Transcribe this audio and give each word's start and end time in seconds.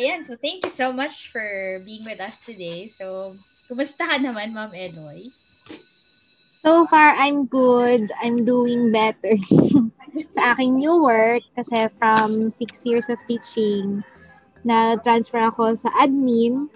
Ayan, 0.00 0.24
so 0.24 0.32
thank 0.40 0.64
you 0.64 0.72
so 0.72 0.96
much 0.96 1.28
for 1.28 1.76
being 1.84 2.08
with 2.08 2.24
us 2.24 2.40
today. 2.40 2.88
So, 2.88 3.36
kumusta 3.68 4.08
ka 4.08 4.16
naman, 4.16 4.56
Ma'am 4.56 4.72
Eloy? 4.72 5.28
So 6.64 6.88
far, 6.88 7.12
I'm 7.20 7.44
good. 7.44 8.08
I'm 8.16 8.48
doing 8.48 8.96
better 8.96 9.36
sa 10.34 10.56
aking 10.56 10.80
new 10.80 11.04
work 11.04 11.44
kasi 11.52 11.92
from 12.00 12.48
six 12.48 12.80
years 12.88 13.12
of 13.12 13.20
teaching, 13.28 14.00
na-transfer 14.64 15.44
ako 15.52 15.76
sa 15.76 15.92
admin. 16.00 16.72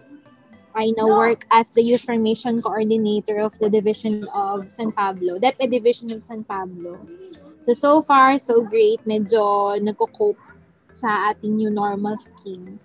I 0.77 0.93
now 0.93 1.09
work 1.09 1.49
as 1.49 1.73
the 1.73 1.81
Youth 1.81 2.05
Formation 2.05 2.61
Coordinator 2.61 3.41
of 3.41 3.57
the 3.57 3.73
Division 3.73 4.29
of 4.37 4.69
San 4.69 4.93
Pablo, 4.93 5.41
DepEd 5.41 5.73
Division 5.73 6.13
of 6.13 6.21
San 6.21 6.45
Pablo. 6.45 7.01
So, 7.65 7.73
so 7.73 8.05
far, 8.05 8.37
so 8.37 8.61
great. 8.61 9.01
Medyo 9.09 9.81
nagko-cope 9.81 10.37
sa 10.93 11.33
ating 11.33 11.57
new 11.57 11.73
normal 11.73 12.21
scheme. 12.21 12.77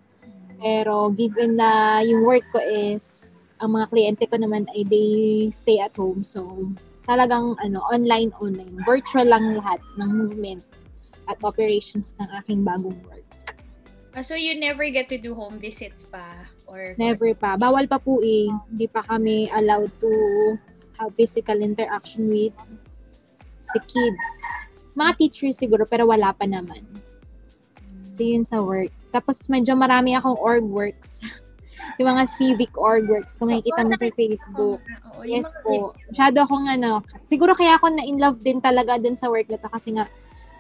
Pero 0.60 1.16
given 1.16 1.55
na 1.55 2.04
yung 2.04 2.28
work 2.28 2.43
ko 2.52 2.60
is, 2.60 3.32
ang 3.64 3.75
mga 3.75 3.86
kliyente 3.92 4.24
ko 4.28 4.36
naman 4.39 4.68
ay 4.75 4.83
they 4.88 5.47
stay 5.52 5.79
at 5.79 5.96
home. 5.96 6.24
So, 6.24 6.71
talagang 7.07 7.56
ano, 7.64 7.79
online, 7.92 8.36
online. 8.43 8.75
Virtual 8.83 9.28
lang 9.28 9.56
lahat 9.56 9.80
ng 10.00 10.10
movement 10.11 10.64
at 11.32 11.39
operations 11.43 12.16
ng 12.19 12.28
aking 12.43 12.68
bagong 12.68 12.96
work. 13.07 13.24
Uh, 14.16 14.24
so, 14.25 14.36
you 14.36 14.57
never 14.60 14.83
get 14.92 15.07
to 15.07 15.19
do 15.19 15.32
home 15.32 15.60
visits 15.61 16.04
pa? 16.07 16.43
Or 16.68 16.96
Never 17.00 17.32
pa. 17.33 17.55
Bawal 17.55 17.88
pa 17.88 18.00
po 18.02 18.19
eh. 18.19 18.52
Hindi 18.71 18.88
pa 18.91 19.04
kami 19.07 19.47
allowed 19.55 19.91
to 20.04 20.11
have 21.00 21.16
physical 21.16 21.55
interaction 21.64 22.28
with 22.28 22.55
the 23.71 23.82
kids. 23.88 24.32
Mga 24.97 25.11
teachers 25.18 25.55
siguro, 25.55 25.88
pero 25.88 26.10
wala 26.10 26.36
pa 26.36 26.44
naman. 26.44 26.83
So, 28.04 28.28
yun 28.28 28.44
sa 28.44 28.60
work. 28.60 28.91
Tapos, 29.09 29.45
medyo 29.49 29.73
marami 29.73 30.13
akong 30.13 30.37
org 30.37 30.65
works. 30.65 31.21
yung 31.97 32.16
mga 32.16 32.23
civic 32.30 32.72
org 32.77 33.08
works, 33.09 33.39
kung 33.39 33.49
nakikita 33.49 33.88
mo 33.88 33.95
sa 33.97 34.11
Facebook. 34.13 34.79
Oo, 35.16 35.23
Yes 35.25 35.47
po. 35.63 35.95
Masyado 36.11 36.38
akong 36.45 36.67
ano, 36.69 37.01
siguro 37.25 37.55
kaya 37.57 37.79
ako 37.79 37.91
na 37.91 38.03
in 38.05 38.21
love 38.21 38.39
din 38.43 38.61
talaga 38.61 38.99
dun 39.01 39.17
sa 39.17 39.31
work 39.31 39.49
na 39.49 39.57
to 39.57 39.69
kasi 39.71 39.95
nga, 39.95 40.05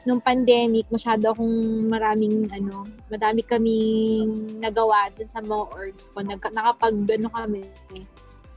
nung 0.07 0.23
pandemic, 0.23 0.87
masyado 0.89 1.35
akong 1.35 1.87
maraming 1.91 2.47
ano, 2.55 2.87
madami 3.11 3.43
kaming 3.43 4.59
nagawa 4.63 5.11
dun 5.13 5.27
sa 5.27 5.43
mga 5.43 5.63
orgs 5.75 6.09
ko. 6.15 6.23
Nag, 6.23 6.39
nakapag, 6.55 6.95
ano 6.95 7.27
kami, 7.29 7.61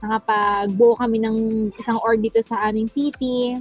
nakapagbuo 0.02 0.94
kami 0.98 1.18
ng 1.22 1.36
isang 1.78 1.98
org 2.02 2.22
dito 2.22 2.38
sa 2.42 2.62
aming 2.70 2.86
city. 2.86 3.58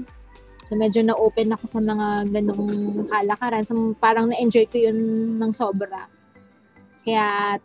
So, 0.62 0.78
medyo 0.78 1.02
na-open 1.02 1.58
ako 1.58 1.66
sa 1.66 1.82
mga 1.82 2.30
ganong 2.30 2.70
kalakaran. 3.10 3.66
So, 3.66 3.98
parang 3.98 4.30
na-enjoy 4.30 4.70
ko 4.70 4.78
yun 4.78 4.98
ng 5.42 5.52
sobra. 5.58 6.06
Kaya, 7.04 7.58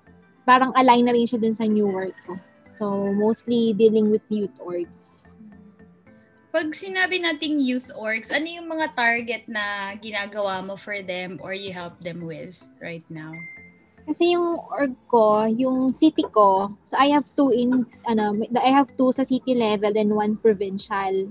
parang 0.47 0.73
align 0.79 1.05
na 1.09 1.13
rin 1.13 1.27
siya 1.27 1.43
dun 1.43 1.57
sa 1.57 1.67
new 1.67 1.91
work 1.91 2.15
ko. 2.25 2.39
So, 2.67 3.13
mostly 3.15 3.75
dealing 3.75 4.11
with 4.11 4.23
youth 4.29 4.55
orgs. 4.59 5.35
Pag 6.57 6.73
sinabi 6.73 7.21
nating 7.21 7.61
youth 7.61 7.93
orgs, 7.93 8.33
ano 8.33 8.49
yung 8.49 8.67
mga 8.67 8.97
target 8.97 9.45
na 9.45 9.93
ginagawa 10.01 10.65
mo 10.65 10.73
for 10.73 11.05
them 11.05 11.37
or 11.45 11.53
you 11.53 11.69
help 11.69 12.01
them 12.01 12.25
with 12.25 12.57
right 12.81 13.05
now? 13.13 13.29
Kasi 14.07 14.39
yung 14.39 14.63
org 14.71 14.95
ko, 15.11 15.51
yung 15.51 15.91
city 15.91 16.23
ko, 16.31 16.71
so 16.87 16.95
I 16.95 17.11
have 17.11 17.27
two 17.35 17.51
in, 17.51 17.85
ano, 18.07 18.39
I 18.55 18.71
have 18.71 18.95
two 18.95 19.11
sa 19.11 19.27
city 19.27 19.59
level 19.59 19.93
and 19.99 20.15
one 20.15 20.39
provincial. 20.39 21.29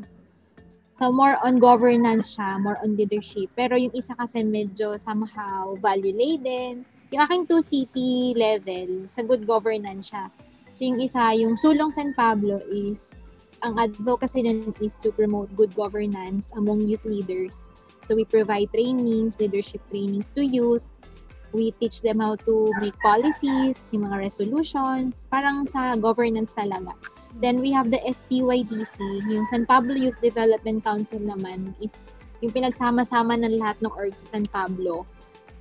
So 0.96 1.12
more 1.12 1.40
on 1.40 1.60
governance 1.60 2.36
siya, 2.36 2.60
more 2.60 2.76
on 2.84 3.00
leadership. 3.00 3.52
Pero 3.56 3.80
yung 3.80 3.96
isa 3.96 4.16
kasi 4.16 4.44
medyo 4.44 5.00
somehow 5.00 5.76
value 5.80 6.16
laden. 6.16 6.84
Yung 7.16 7.24
aking 7.32 7.48
two 7.48 7.64
city 7.64 8.36
level, 8.36 9.08
sa 9.08 9.24
good 9.24 9.48
governance 9.48 10.12
siya. 10.12 10.28
So 10.68 10.84
yung 10.84 11.00
isa, 11.00 11.32
yung 11.32 11.56
Sulong 11.56 11.88
San 11.88 12.12
Pablo 12.12 12.60
is, 12.68 13.16
ang 13.64 13.80
advocacy 13.80 14.44
nun 14.44 14.76
is 14.84 15.00
to 15.00 15.16
promote 15.16 15.48
good 15.56 15.72
governance 15.80 16.52
among 16.60 16.84
youth 16.84 17.08
leaders. 17.08 17.72
So 18.04 18.20
we 18.20 18.28
provide 18.28 18.68
trainings, 18.76 19.40
leadership 19.40 19.80
trainings 19.88 20.28
to 20.36 20.44
youth. 20.44 20.84
We 21.56 21.72
teach 21.80 22.04
them 22.04 22.20
how 22.20 22.36
to 22.44 22.76
make 22.84 23.00
policies, 23.00 23.80
yung 23.96 24.12
mga 24.12 24.28
resolutions, 24.28 25.24
parang 25.32 25.72
sa 25.72 25.96
governance 25.96 26.52
talaga. 26.52 27.00
Then 27.40 27.64
we 27.64 27.72
have 27.72 27.96
the 27.96 28.04
SPYDC, 28.04 29.00
yung 29.32 29.48
San 29.48 29.64
Pablo 29.64 29.96
Youth 29.96 30.20
Development 30.20 30.84
Council 30.84 31.24
naman 31.24 31.80
is 31.80 32.12
yung 32.44 32.52
pinagsama-sama 32.52 33.40
ng 33.40 33.56
lahat 33.56 33.80
ng 33.80 33.96
org 33.96 34.20
sa 34.20 34.36
San 34.36 34.44
Pablo 34.52 35.08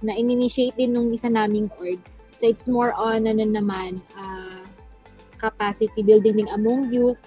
na 0.04 0.14
in-initiate 0.14 0.76
din 0.76 0.92
nung 0.92 1.10
isa 1.10 1.32
naming 1.32 1.72
org. 1.80 1.98
So 2.34 2.44
it's 2.44 2.68
more 2.68 2.92
on 2.92 3.24
ano 3.24 3.42
naman, 3.42 3.98
uh, 4.18 4.62
capacity 5.40 6.04
building 6.04 6.44
din 6.44 6.50
among 6.52 6.92
youth. 6.92 7.24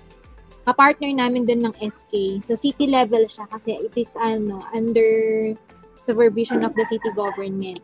Kapartner 0.68 1.16
namin 1.16 1.48
din 1.48 1.64
ng 1.64 1.74
SK. 1.80 2.44
So 2.44 2.54
city 2.54 2.92
level 2.92 3.24
siya 3.26 3.48
kasi 3.50 3.80
it 3.82 3.96
is 3.96 4.14
ano 4.20 4.62
under 4.76 5.54
supervision 5.98 6.62
of 6.62 6.76
the 6.78 6.86
city 6.86 7.10
government. 7.16 7.82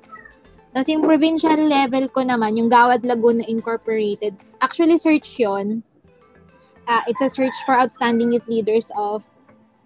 Tapos 0.73 0.89
yung 0.89 1.05
provincial 1.05 1.57
level 1.57 2.09
ko 2.09 2.25
naman, 2.25 2.57
yung 2.57 2.67
Gawad 2.67 3.05
Laguna 3.05 3.45
Incorporated, 3.45 4.33
actually 4.59 4.97
search 4.97 5.37
yon 5.37 5.85
uh, 6.87 7.01
it's 7.07 7.21
a 7.21 7.29
search 7.29 7.55
for 7.65 7.77
outstanding 7.77 8.31
youth 8.31 8.47
leaders 8.47 8.91
of 8.97 9.23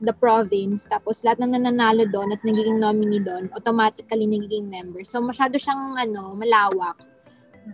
the 0.01 0.13
province. 0.13 0.85
Tapos 0.85 1.25
lahat 1.25 1.41
ng 1.41 1.57
nananalo 1.57 2.05
doon 2.09 2.33
at 2.33 2.41
nagiging 2.45 2.77
nominee 2.77 3.23
doon, 3.23 3.49
automatically 3.57 4.29
nagiging 4.29 4.69
member. 4.69 5.01
So 5.01 5.21
masyado 5.21 5.57
siyang 5.57 5.97
ano, 5.97 6.37
malawak. 6.37 7.01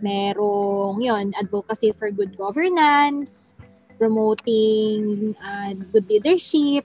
Merong 0.02 0.98
yun, 0.98 1.30
advocacy 1.38 1.94
for 1.94 2.10
good 2.10 2.34
governance, 2.34 3.54
promoting 4.00 5.32
uh, 5.38 5.70
good 5.94 6.08
leadership, 6.10 6.82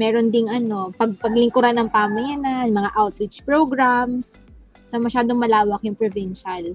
meron 0.00 0.34
ding 0.34 0.50
ano, 0.50 0.90
pag 0.98 1.14
paglingkuran 1.22 1.78
ng 1.78 1.88
pamayanan, 1.94 2.74
mga 2.74 2.90
outreach 2.98 3.46
programs. 3.46 4.50
So 4.82 4.98
masyadong 4.98 5.38
malawak 5.38 5.86
yung 5.86 5.94
provincial. 5.94 6.74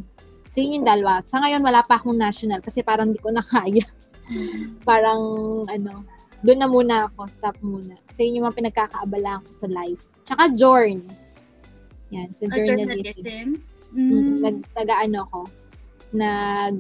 So 0.50 0.64
yun 0.64 0.82
yung 0.82 0.88
dalawa. 0.88 1.22
Sa 1.28 1.44
ngayon 1.44 1.62
wala 1.62 1.84
pa 1.84 2.00
akong 2.00 2.18
national 2.18 2.64
kasi 2.64 2.82
parang 2.82 3.12
di 3.12 3.20
ko 3.20 3.30
na 3.30 3.44
kaya 3.44 3.84
parang 4.90 5.22
ano, 5.68 6.08
doon 6.44 6.60
na 6.60 6.70
muna 6.72 6.96
ako, 7.12 7.28
stop 7.28 7.56
muna. 7.60 8.00
So, 8.16 8.24
yun 8.24 8.40
yung 8.40 8.46
mga 8.48 8.58
pinagkakaabala 8.64 9.44
ko 9.44 9.50
sa 9.52 9.68
life. 9.68 10.08
Tsaka 10.24 10.56
Jorn. 10.56 11.04
Yan, 12.16 12.32
sa 12.34 12.48
Ah, 12.48 12.56
journalism. 12.56 13.60
Mm. 13.92 14.10
Mm. 14.10 14.36
Nag, 14.42 14.58
taga 14.74 14.94
ano 15.04 15.22
ko, 15.30 15.42
nag, 16.16 16.76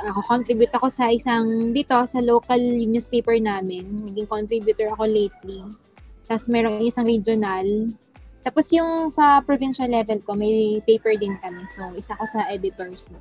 ako 0.00 0.20
contribute 0.24 0.72
ako 0.72 0.88
sa 0.88 1.08
isang, 1.12 1.72
dito, 1.72 1.96
sa 2.06 2.20
local 2.20 2.60
newspaper 2.60 3.36
namin. 3.40 4.06
Naging 4.08 4.28
contributor 4.28 4.92
ako 4.94 5.08
lately. 5.08 5.64
Tapos 6.28 6.46
merong 6.46 6.80
isang 6.84 7.08
regional. 7.08 7.90
Tapos 8.40 8.72
yung 8.72 9.12
sa 9.12 9.44
provincial 9.44 9.90
level 9.90 10.22
ko, 10.24 10.32
may 10.32 10.80
paper 10.88 11.16
din 11.18 11.36
kami. 11.44 11.66
So, 11.68 11.84
isa 11.92 12.16
ko 12.16 12.24
sa 12.24 12.48
editors. 12.48 13.12
No? 13.12 13.20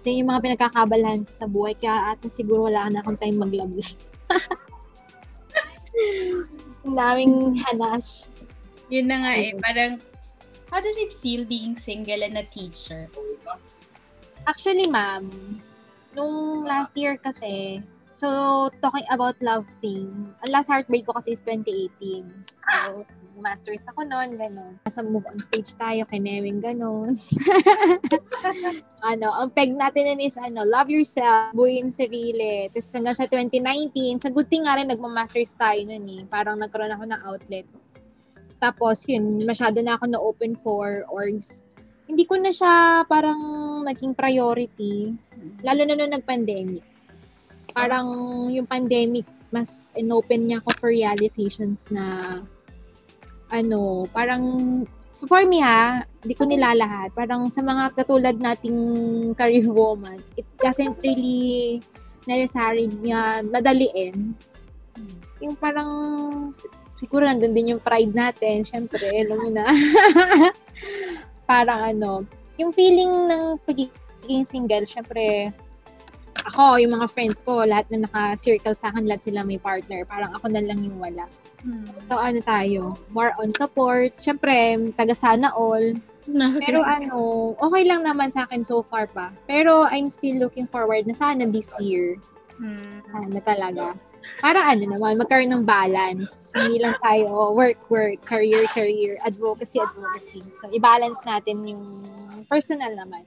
So, 0.00 0.08
yun 0.08 0.24
yung 0.24 0.30
mga 0.32 0.44
pinagkakabalahan 0.44 1.26
ko 1.26 1.32
sa 1.34 1.50
buhay. 1.50 1.74
Kaya 1.76 2.14
ata 2.14 2.30
siguro 2.30 2.70
wala 2.70 2.88
na 2.88 3.02
akong 3.02 3.18
time 3.20 3.36
life. 3.42 3.92
Ang 6.86 6.94
daming 6.94 7.36
hanash. 7.66 8.28
Yun 8.92 9.10
na 9.10 9.16
nga 9.26 9.32
eh, 9.34 9.50
parang, 9.58 9.98
how 10.70 10.78
does 10.78 10.98
it 11.00 11.12
feel 11.18 11.42
being 11.42 11.74
single 11.74 12.22
and 12.22 12.38
a 12.38 12.46
teacher? 12.46 13.10
Actually, 14.46 14.86
ma'am, 14.86 15.26
nung 16.14 16.62
last 16.62 16.94
year 16.94 17.18
kasi, 17.18 17.82
so, 18.06 18.70
talking 18.78 19.06
about 19.10 19.34
love 19.42 19.66
thing, 19.82 20.30
ang 20.46 20.50
last 20.54 20.70
heartbreak 20.70 21.04
ko 21.04 21.18
kasi 21.18 21.34
is 21.34 21.42
2018. 21.42 22.24
So, 22.62 23.02
masters 23.38 23.84
ako 23.88 24.08
noon, 24.08 24.34
gano'n. 24.36 24.74
Nasa 24.84 25.04
move 25.04 25.24
on 25.28 25.38
stage 25.38 25.76
tayo, 25.76 26.08
kinewing 26.08 26.58
gano'n. 26.60 27.14
ano, 29.10 29.28
ang 29.30 29.50
peg 29.52 29.76
natin 29.76 30.08
nun 30.08 30.20
is, 30.24 30.40
ano, 30.40 30.64
love 30.64 30.88
yourself, 30.88 31.52
buuin 31.52 31.92
sarili. 31.92 32.72
Tapos 32.72 32.90
hanggang 32.92 33.16
sa 33.16 33.28
2019, 33.28 34.24
sa 34.24 34.32
good 34.32 34.48
thing 34.48 34.64
nga 34.64 34.80
rin, 34.80 34.88
nagmamasters 34.88 35.54
tayo 35.56 35.78
nun 35.84 36.06
eh. 36.08 36.22
Parang 36.26 36.58
nagkaroon 36.58 36.94
ako 36.96 37.04
ng 37.06 37.22
outlet. 37.28 37.66
Tapos, 38.56 39.04
yun, 39.04 39.36
masyado 39.44 39.84
na 39.84 40.00
ako 40.00 40.04
na-open 40.08 40.56
for 40.56 41.04
orgs. 41.12 41.60
Hindi 42.06 42.24
ko 42.24 42.38
na 42.38 42.54
siya 42.54 43.04
parang 43.10 43.38
naging 43.84 44.14
priority. 44.14 45.12
Lalo 45.66 45.82
na 45.84 45.94
nung 45.98 46.14
nag-pandemic. 46.14 46.82
Parang 47.76 48.08
yung 48.48 48.64
pandemic, 48.64 49.26
mas 49.52 49.92
in-open 49.98 50.48
niya 50.48 50.62
ako 50.62 50.70
for 50.80 50.90
realizations 50.90 51.90
na 51.92 52.38
ano, 53.56 54.04
parang 54.12 54.84
for 55.24 55.48
me 55.48 55.64
ha, 55.64 56.04
hindi 56.20 56.34
ko 56.36 56.44
nilalahat. 56.44 57.16
Parang 57.16 57.48
sa 57.48 57.64
mga 57.64 57.96
katulad 57.96 58.36
nating 58.36 58.76
career 59.32 59.64
woman, 59.72 60.20
it 60.36 60.44
doesn't 60.60 61.00
really 61.00 61.80
necessary 62.28 62.92
niya 63.00 63.40
madaliin. 63.48 64.36
Yung 65.40 65.56
parang 65.56 65.90
si- 66.52 66.68
siguro 67.00 67.24
nandun 67.24 67.56
din 67.56 67.76
yung 67.76 67.82
pride 67.82 68.12
natin. 68.12 68.60
Siyempre, 68.60 69.24
alam 69.24 69.38
mo 69.40 69.48
na. 69.48 69.64
parang 71.50 71.96
ano, 71.96 72.12
yung 72.60 72.72
feeling 72.76 73.08
ng 73.30 73.56
pagiging 73.64 74.44
single, 74.44 74.84
syempre, 74.84 75.52
ako, 76.52 76.78
yung 76.78 76.94
mga 76.94 77.08
friends 77.10 77.38
ko, 77.42 77.66
lahat 77.66 77.90
na 77.90 78.06
naka-circle 78.06 78.74
sa 78.74 78.94
akin, 78.94 79.06
lahat 79.06 79.26
sila 79.26 79.42
may 79.42 79.58
partner. 79.58 80.06
Parang 80.06 80.30
ako 80.38 80.46
na 80.50 80.62
lang 80.62 80.78
yung 80.82 80.98
wala. 81.02 81.26
Hmm. 81.66 81.86
So, 82.06 82.14
ano 82.16 82.38
tayo? 82.42 82.94
More 83.10 83.34
on 83.42 83.50
support. 83.54 84.14
Syempre, 84.22 84.78
taga 84.94 85.14
sana 85.14 85.50
all. 85.54 85.98
Pero 86.58 86.82
ano, 86.82 87.54
okay 87.62 87.86
lang 87.86 88.02
naman 88.02 88.34
sa 88.34 88.46
akin 88.46 88.66
so 88.66 88.82
far 88.82 89.06
pa. 89.06 89.30
Pero 89.46 89.86
I'm 89.86 90.10
still 90.10 90.42
looking 90.42 90.66
forward 90.66 91.06
na 91.06 91.14
sana 91.14 91.46
this 91.46 91.74
year. 91.78 92.18
Hmm. 92.58 92.82
Sana 93.10 93.38
talaga. 93.42 93.94
Para 94.42 94.58
ano 94.58 94.90
naman, 94.90 95.22
magkaroon 95.22 95.54
ng 95.54 95.64
balance. 95.66 96.50
Hindi 96.54 96.82
lang 96.82 96.98
tayo 96.98 97.54
work, 97.54 97.78
work, 97.90 98.18
career, 98.26 98.66
career, 98.74 99.22
advocacy, 99.22 99.78
advocacy. 99.78 100.42
So, 100.58 100.66
i-balance 100.74 101.22
natin 101.22 101.62
yung 101.62 102.02
personal 102.50 102.94
naman. 102.98 103.22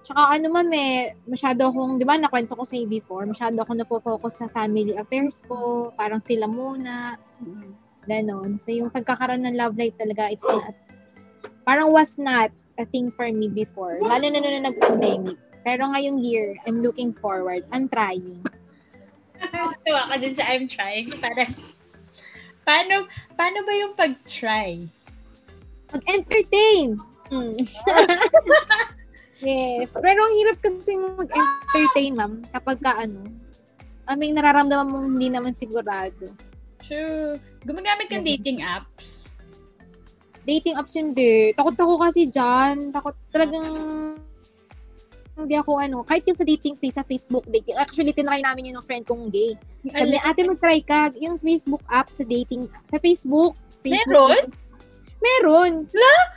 Tsaka 0.00 0.32
ano 0.32 0.48
mami, 0.48 1.12
masyado 1.28 1.68
akong, 1.68 2.00
di 2.00 2.08
ba, 2.08 2.16
nakwento 2.16 2.56
ko 2.56 2.64
sa 2.64 2.72
iyo 2.72 2.88
before, 2.88 3.28
masyado 3.28 3.60
akong 3.60 3.84
nafo-focus 3.84 4.40
sa 4.40 4.48
family 4.48 4.96
affairs 4.96 5.44
ko, 5.44 5.92
parang 5.92 6.24
sila 6.24 6.48
muna, 6.48 7.20
ganon. 8.08 8.56
So, 8.56 8.72
yung 8.72 8.88
pagkakaroon 8.88 9.44
ng 9.44 9.60
love 9.60 9.76
life 9.76 9.92
talaga, 10.00 10.32
it's 10.32 10.46
not, 10.48 10.72
parang 11.68 11.92
was 11.92 12.16
not 12.16 12.48
a 12.80 12.88
thing 12.88 13.12
for 13.12 13.28
me 13.28 13.52
before. 13.52 14.00
Lalo 14.00 14.24
na 14.32 14.40
nung 14.40 14.64
nag-pandemic. 14.64 15.36
Pero 15.60 15.92
ngayong 15.92 16.24
year, 16.24 16.56
I'm 16.64 16.80
looking 16.80 17.12
forward. 17.20 17.68
I'm 17.68 17.84
trying. 17.92 18.40
Tawa 19.84 20.08
ka 20.08 20.16
din 20.16 20.32
sa 20.32 20.48
I'm 20.48 20.64
trying. 20.64 21.12
Parang, 21.20 21.52
paano, 22.64 23.04
paano 23.36 23.58
ba 23.68 23.72
yung 23.76 23.92
pag-try? 23.92 24.80
Mag-entertain! 25.92 26.96
Mm. 27.28 27.60
yes. 29.42 29.96
Pero 29.98 30.20
ang 30.20 30.34
hirap 30.36 30.56
kasi 30.60 30.96
mag-entertain, 30.96 32.12
ma'am, 32.14 32.32
kapag 32.52 32.78
ka 32.80 32.92
ano, 32.96 33.24
aming 34.08 34.34
nararamdaman 34.36 34.88
mong 34.90 35.06
hindi 35.14 35.28
naman 35.30 35.54
sigurado. 35.54 36.30
True. 36.80 37.38
Gumagamit 37.62 38.10
kang 38.10 38.24
Mhm. 38.24 38.30
dating 38.36 38.58
apps? 38.64 39.28
Dating 40.42 40.74
apps 40.74 40.96
hindi. 40.96 41.52
Takot 41.52 41.76
ako 41.76 41.94
kasi 42.00 42.26
dyan. 42.26 42.90
Takot 42.90 43.14
talagang 43.30 43.66
hindi 45.36 45.56
ako 45.56 45.80
ano, 45.80 46.04
kahit 46.04 46.24
yung 46.28 46.36
sa 46.36 46.44
dating 46.44 46.76
face 46.76 47.00
sa 47.00 47.04
Facebook 47.06 47.44
dating. 47.48 47.76
Actually, 47.76 48.12
tinry 48.12 48.44
namin 48.44 48.72
yun 48.72 48.76
ng 48.76 48.84
friend 48.84 49.08
kong 49.08 49.32
gay. 49.32 49.56
Sabi 49.88 50.12
niya, 50.12 50.24
ate 50.24 50.44
mag-try 50.44 50.84
ka. 50.84 51.12
Yung 51.16 51.40
Facebook 51.40 51.80
app 51.88 52.12
sa 52.12 52.24
dating, 52.28 52.68
sa 52.84 53.00
Facebook. 53.00 53.56
Facebook 53.80 54.36
Meron? 54.36 54.52
Meron. 55.20 55.84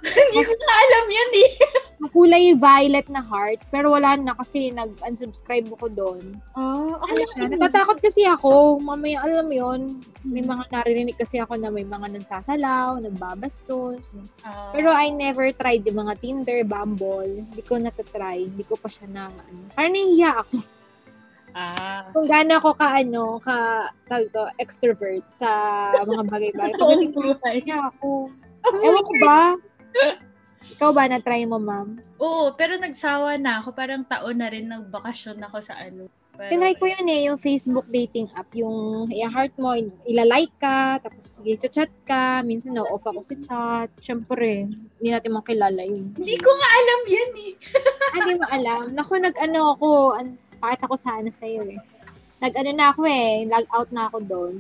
Hindi 0.04 0.40
ko 0.44 0.52
na 0.54 0.74
alam 0.76 1.06
yun 1.08 1.32
eh. 1.40 1.52
Kulay 2.14 2.52
violet 2.54 3.08
na 3.08 3.24
heart. 3.24 3.64
Pero 3.72 3.96
wala 3.96 4.20
na 4.20 4.36
kasi 4.36 4.70
nag-unsubscribe 4.70 5.72
ako 5.72 5.88
doon. 5.88 6.24
Oh, 6.54 7.00
Ano 7.00 7.24
siya? 7.32 7.48
Natatakot 7.48 8.04
kasi 8.04 8.28
ako. 8.28 8.84
Mamaya, 8.84 9.24
alam 9.24 9.48
mo 9.48 9.56
yun, 9.56 10.04
may 10.28 10.44
mga 10.44 10.68
naririnig 10.68 11.16
kasi 11.16 11.40
ako 11.40 11.56
na 11.56 11.72
may 11.72 11.88
mga 11.88 12.12
nagsasalaw, 12.12 13.00
nagbabastos. 13.00 14.12
Ah. 14.44 14.76
Pero 14.76 14.92
I 14.92 15.16
never 15.16 15.48
tried 15.56 15.88
yung 15.88 16.04
mga 16.04 16.20
Tinder, 16.20 16.60
Bumble. 16.68 17.48
Hindi 17.48 17.64
ko 17.64 17.80
natatry. 17.80 18.52
Hindi 18.52 18.68
ko 18.68 18.76
pa 18.76 18.92
siya 18.92 19.08
na, 19.08 19.32
ano. 19.32 19.60
Parang 19.72 19.96
nahihiya 19.96 20.32
ako. 20.44 20.56
ah. 21.56 22.04
Kung 22.12 22.28
gaano 22.28 22.60
ako 22.60 22.70
ka, 22.76 22.88
ano, 23.00 23.24
ka, 23.40 23.56
tawag 24.12 24.28
ko, 24.28 24.42
extrovert 24.60 25.24
sa 25.32 25.50
mga 26.04 26.24
bagay-bagay. 26.28 26.76
Pagdating 26.84 27.12
ko, 27.16 27.20
buhay. 27.32 27.64
Ako. 28.64 28.76
Ewan 28.82 29.04
ko 29.04 29.14
ba? 29.22 29.40
Ikaw 30.74 30.90
ba 30.96 31.04
na-try 31.12 31.44
mo, 31.46 31.60
ma'am? 31.60 32.00
Oo, 32.18 32.56
pero 32.56 32.80
nagsawa 32.80 33.36
na 33.38 33.62
ako. 33.62 33.76
Parang 33.76 34.08
taon 34.08 34.40
na 34.40 34.48
rin 34.50 34.72
nagbakasyon 34.72 35.44
ako 35.44 35.58
sa 35.60 35.76
ano. 35.78 36.08
Pero, 36.34 36.50
Tinry 36.50 36.74
ko 36.82 36.90
yun 36.90 37.06
eh, 37.14 37.30
yung 37.30 37.38
Facebook 37.38 37.86
dating 37.94 38.26
app. 38.34 38.50
Yung 38.58 39.06
i-heart 39.14 39.54
mo, 39.62 39.78
ilalike 40.10 40.56
ka, 40.58 40.98
tapos 40.98 41.38
sige, 41.38 41.62
chat 41.70 41.94
ka. 42.10 42.42
Minsan 42.42 42.74
na-off 42.74 43.06
ako 43.06 43.22
sa 43.22 43.36
chat. 43.38 43.90
Siyempre, 44.02 44.66
hindi 44.98 45.10
natin 45.14 45.38
makilala 45.38 45.86
yun. 45.86 46.10
Hindi 46.18 46.36
ko 46.42 46.50
nga 46.50 46.70
alam 46.74 47.00
yan 47.06 47.32
eh. 47.38 47.54
Hindi 48.18 48.34
mo 48.42 48.46
alam. 48.50 48.84
Naku, 48.98 49.14
nag-ano 49.22 49.78
ako, 49.78 49.88
an- 50.18 50.42
pakita 50.58 50.90
ko 50.90 50.96
sana 50.98 51.30
sa'yo 51.30 51.70
eh. 51.70 51.78
Nag-ano 52.42 52.72
na 52.74 52.86
ako 52.90 53.02
eh, 53.06 53.46
log 53.46 53.68
out 53.70 53.90
na 53.94 54.10
ako 54.10 54.18
doon. 54.26 54.56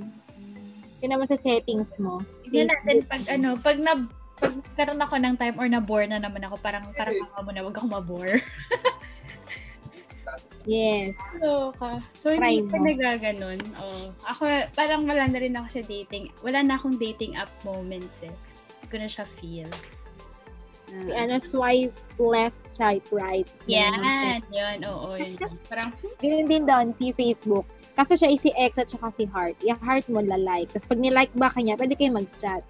Tingnan 1.01 1.19
mo 1.19 1.25
sa 1.25 1.35
settings 1.35 1.97
mo. 1.97 2.21
Tignan 2.53 2.69
natin 2.69 2.97
pag 3.09 3.23
ano, 3.33 3.50
pag 3.57 3.77
na 3.81 3.91
pag 4.38 4.53
nagkaroon 4.53 5.01
ako 5.01 5.15
ng 5.17 5.35
time 5.39 5.55
or 5.57 5.67
na-bore 5.69 6.05
na 6.05 6.21
naman 6.21 6.45
ako, 6.45 6.61
parang 6.61 6.85
parang 6.94 7.17
kaka 7.17 7.41
mo 7.41 7.50
na, 7.50 7.65
wag 7.65 7.77
ako 7.77 7.88
mabore. 7.89 8.38
Yes. 10.63 11.19
So, 11.44 11.75
ka. 11.75 12.00
So, 12.15 12.31
hindi 12.31 12.63
mo. 12.63 12.88
nagaganon. 12.88 13.59
Oh. 13.75 14.15
Ako, 14.31 14.47
parang 14.71 15.03
wala 15.03 15.27
na 15.27 15.39
rin 15.44 15.51
ako 15.59 15.67
sa 15.67 15.83
dating. 15.83 16.31
Wala 16.39 16.63
na 16.63 16.79
akong 16.79 16.95
dating 16.95 17.35
app 17.35 17.51
moments 17.67 18.23
eh. 18.23 18.31
Hindi 18.31 18.85
ko 18.88 18.95
na 18.95 19.09
siya 19.11 19.27
feel. 19.27 19.67
Si 20.93 21.09
ano, 21.09 21.41
swipe 21.41 21.97
left, 22.21 22.61
swipe 22.69 23.01
right. 23.09 23.49
Yan, 23.65 24.45
yun, 24.53 24.85
oo, 24.85 25.17
yun. 25.17 25.33
Parang, 25.69 25.89
Ganun 26.21 26.45
din 26.45 26.63
doon, 26.69 26.93
si 26.93 27.09
Facebook. 27.17 27.65
Kasi 27.97 28.13
siya 28.13 28.29
ay 28.29 28.37
si 28.37 28.49
X 28.53 28.77
at 28.77 28.89
saka 28.89 29.09
si 29.09 29.25
Heart. 29.25 29.57
Yung 29.65 29.81
Heart 29.81 30.05
mo 30.13 30.21
lalike. 30.21 30.69
Tapos 30.69 30.85
pag 30.89 31.01
nilike 31.01 31.33
ba 31.33 31.49
kanya, 31.49 31.73
pwede 31.77 31.97
kayo 31.97 32.13
mag-chat. 32.13 32.61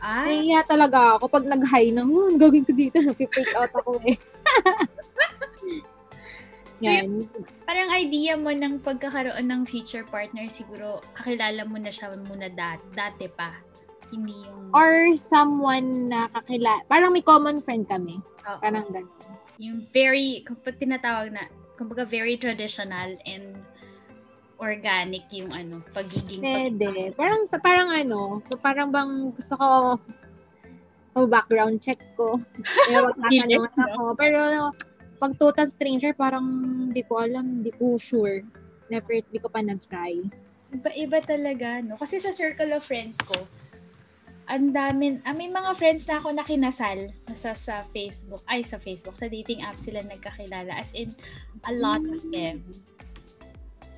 ah, 0.00 0.24
Nahiya 0.24 0.64
talaga 0.64 1.20
ako 1.20 1.28
pag 1.28 1.44
nag-hi 1.44 1.92
na, 1.92 2.04
oh, 2.04 2.28
ang 2.32 2.40
gagawin 2.40 2.64
ko 2.64 2.72
dito. 2.72 2.96
Napi-freak 3.00 3.52
out 3.56 3.72
ako 3.76 4.00
eh. 4.08 4.16
Yan. 6.84 7.24
parang 7.64 7.88
idea 7.88 8.36
mo 8.36 8.52
ng 8.52 8.84
pagkakaroon 8.84 9.48
ng 9.48 9.64
future 9.64 10.04
partner, 10.04 10.44
siguro, 10.52 11.00
kakilala 11.16 11.64
mo 11.64 11.80
na 11.80 11.88
siya 11.88 12.12
muna 12.28 12.52
dati, 12.52 12.84
dati 12.92 13.24
pa. 13.32 13.56
Hindi 14.12 14.34
yung, 14.46 14.70
Or 14.74 15.14
someone 15.16 16.10
na 16.10 16.28
kakila. 16.34 16.82
Parang 16.90 17.14
may 17.14 17.24
common 17.24 17.62
friend 17.62 17.86
kami. 17.88 18.18
Oo. 18.46 18.58
Parang 18.60 18.86
ganun. 18.90 19.10
yung 19.56 19.88
very, 19.88 20.44
kapag 20.44 20.76
tinatawag 20.76 21.32
na, 21.32 21.48
kumbaga 21.80 22.04
very 22.04 22.36
traditional 22.36 23.16
and 23.24 23.56
organic 24.60 25.24
yung 25.32 25.52
ano, 25.52 25.80
pagiging 25.96 26.40
Pwede. 26.44 27.16
Parang, 27.16 27.44
sa 27.48 27.56
parang 27.60 27.88
ano, 27.88 28.40
so 28.48 28.56
parang 28.60 28.92
bang 28.92 29.32
gusto 29.32 29.56
ko 29.56 29.66
oh, 31.16 31.26
background 31.26 31.80
check 31.80 31.98
ko. 32.14 32.36
Pero 32.88 33.16
Hilig, 33.32 33.48
tatanungan 33.48 33.76
ako. 33.80 34.02
Pero 34.20 34.40
pag 35.16 35.32
total 35.40 35.66
stranger, 35.66 36.12
parang 36.12 36.44
hindi 36.92 37.00
ko 37.08 37.24
alam, 37.24 37.64
hindi 37.64 37.72
ko 37.72 37.96
sure. 37.96 38.44
Never, 38.92 39.16
hindi 39.16 39.40
ko 39.40 39.48
pa 39.48 39.64
nag-try. 39.64 40.20
Iba-iba 40.76 41.18
talaga, 41.24 41.80
no? 41.80 41.96
Kasi 41.96 42.20
sa 42.20 42.36
circle 42.36 42.76
of 42.76 42.84
friends 42.84 43.16
ko, 43.24 43.34
ang 44.46 44.70
dami, 44.70 45.18
ah, 45.26 45.34
may 45.34 45.50
mga 45.50 45.74
friends 45.74 46.06
na 46.06 46.22
ako 46.22 46.28
na 46.30 46.46
kinasal 46.46 47.10
sa, 47.34 47.50
sa 47.52 47.82
Facebook, 47.90 48.42
ay 48.46 48.62
sa 48.62 48.78
Facebook, 48.78 49.18
sa 49.18 49.26
dating 49.26 49.62
app 49.66 49.78
sila 49.82 49.98
nagkakilala. 50.06 50.70
As 50.70 50.94
in, 50.94 51.10
a 51.66 51.72
lot 51.74 52.02
of 52.06 52.22
them. 52.30 52.62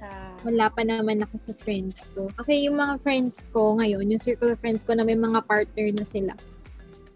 Sa, 0.00 0.08
Wala 0.48 0.72
pa 0.72 0.82
naman 0.88 1.20
ako 1.20 1.36
sa 1.36 1.52
friends 1.60 2.08
ko. 2.16 2.32
Kasi 2.40 2.64
yung 2.64 2.80
mga 2.80 2.96
friends 3.04 3.52
ko 3.52 3.76
ngayon, 3.76 4.08
yung 4.08 4.22
circle 4.22 4.56
of 4.56 4.60
friends 4.64 4.88
ko 4.88 4.96
na 4.96 5.04
may 5.04 5.18
mga 5.18 5.44
partner 5.44 5.88
na 5.92 6.06
sila. 6.06 6.32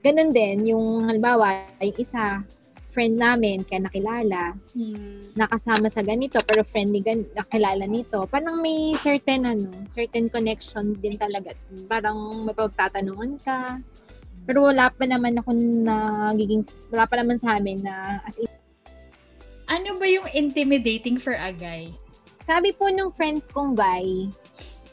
Ganun 0.04 0.34
din, 0.34 0.68
yung 0.68 1.08
halimbawa, 1.08 1.64
yung 1.80 1.96
isa, 1.96 2.44
friend 2.92 3.16
namin, 3.16 3.64
kaya 3.64 3.88
nakilala, 3.88 4.52
hmm, 4.76 5.32
nakasama 5.32 5.88
sa 5.88 6.04
ganito, 6.04 6.36
pero 6.44 6.60
friend 6.60 6.92
ni 6.92 7.00
gan 7.00 7.24
nakilala 7.32 7.88
nito. 7.88 8.28
Parang 8.28 8.60
may 8.60 8.92
certain, 9.00 9.48
ano, 9.48 9.72
certain 9.88 10.28
connection 10.28 10.92
din 11.00 11.16
talaga. 11.16 11.56
Parang 11.88 12.44
may 12.44 12.52
pagtatanungan 12.52 13.40
ka. 13.40 13.80
Pero 14.44 14.68
wala 14.68 14.92
pa 14.92 15.08
naman 15.08 15.40
ako 15.40 15.56
nagiging, 15.56 16.68
wala 16.92 17.08
pa 17.08 17.16
naman 17.16 17.40
sa 17.40 17.56
amin 17.56 17.80
na 17.80 18.20
as 18.28 18.36
in, 18.36 18.50
ano 19.72 19.96
ba 19.96 20.04
yung 20.04 20.28
intimidating 20.36 21.16
for 21.16 21.32
a 21.32 21.48
guy? 21.48 21.88
sabi 22.42 22.74
po 22.74 22.90
nung 22.90 23.14
friends 23.14 23.46
kong 23.48 23.78
guy, 23.78 24.26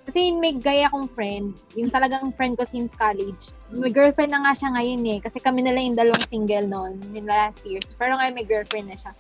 kasi 0.10 0.34
may 0.34 0.58
guy 0.58 0.82
akong 0.90 1.06
friend, 1.06 1.54
yung 1.78 1.94
talagang 1.94 2.34
friend 2.34 2.58
ko 2.58 2.66
since 2.66 2.98
college. 2.98 3.54
May 3.70 3.94
girlfriend 3.94 4.34
na 4.34 4.42
nga 4.42 4.58
siya 4.58 4.74
ngayon 4.74 5.06
eh, 5.06 5.20
kasi 5.22 5.38
kami 5.38 5.62
na 5.62 5.70
lang 5.70 5.94
yung 5.94 6.00
dalawang 6.02 6.26
single 6.26 6.66
noon, 6.66 6.98
in 7.14 7.30
last 7.30 7.62
years. 7.62 7.94
Pero 7.94 8.18
ngayon 8.18 8.34
may 8.34 8.42
girlfriend 8.50 8.90
na 8.90 8.98
siya. 8.98 9.14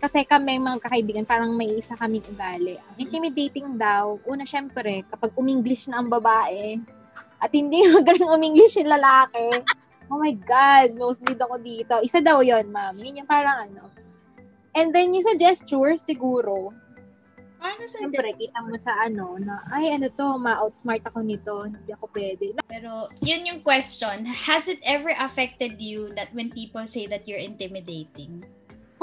Kasi 0.00 0.24
kami 0.24 0.56
mga 0.56 0.80
kakaibigan, 0.80 1.28
parang 1.28 1.52
may 1.60 1.76
isa 1.76 1.92
kaming 1.92 2.24
ugali. 2.32 2.80
Ang 2.80 2.96
intimidating 3.04 3.76
daw, 3.76 4.16
una 4.24 4.48
syempre, 4.48 5.04
kapag 5.12 5.36
uminglish 5.36 5.92
na 5.92 6.00
ang 6.00 6.08
babae, 6.08 6.80
at 7.44 7.52
hindi 7.52 7.84
magaling 7.92 8.24
uminglish 8.24 8.80
yung 8.80 8.88
lalaki, 8.88 9.60
oh 10.08 10.16
my 10.16 10.32
God, 10.40 10.96
nosebleed 10.96 11.36
ako 11.36 11.60
dito. 11.60 11.94
Isa 12.00 12.24
daw 12.24 12.40
yon 12.40 12.72
ma'am. 12.72 12.96
Yun 12.96 13.20
yung 13.20 13.28
parang 13.28 13.68
ano. 13.68 13.92
And 14.72 14.88
then 14.96 15.12
yung 15.12 15.28
sa 15.28 15.36
gestures, 15.36 16.00
siguro, 16.00 16.72
Paano 17.60 17.84
sa 17.84 18.00
Siyempre, 18.00 18.32
kita 18.40 18.58
mo 18.64 18.72
sa 18.80 18.96
ano, 19.04 19.36
na, 19.36 19.60
ay, 19.76 19.92
ano 19.92 20.08
to, 20.08 20.40
ma-outsmart 20.40 21.04
ako 21.04 21.20
nito, 21.20 21.68
hindi 21.68 21.92
ako 21.92 22.08
pwede. 22.16 22.56
Pero, 22.64 23.12
yun 23.20 23.44
yung 23.44 23.60
question. 23.60 24.24
Has 24.24 24.64
it 24.64 24.80
ever 24.80 25.12
affected 25.20 25.76
you 25.76 26.08
that 26.16 26.32
when 26.32 26.48
people 26.48 26.88
say 26.88 27.04
that 27.04 27.28
you're 27.28 27.40
intimidating? 27.40 28.40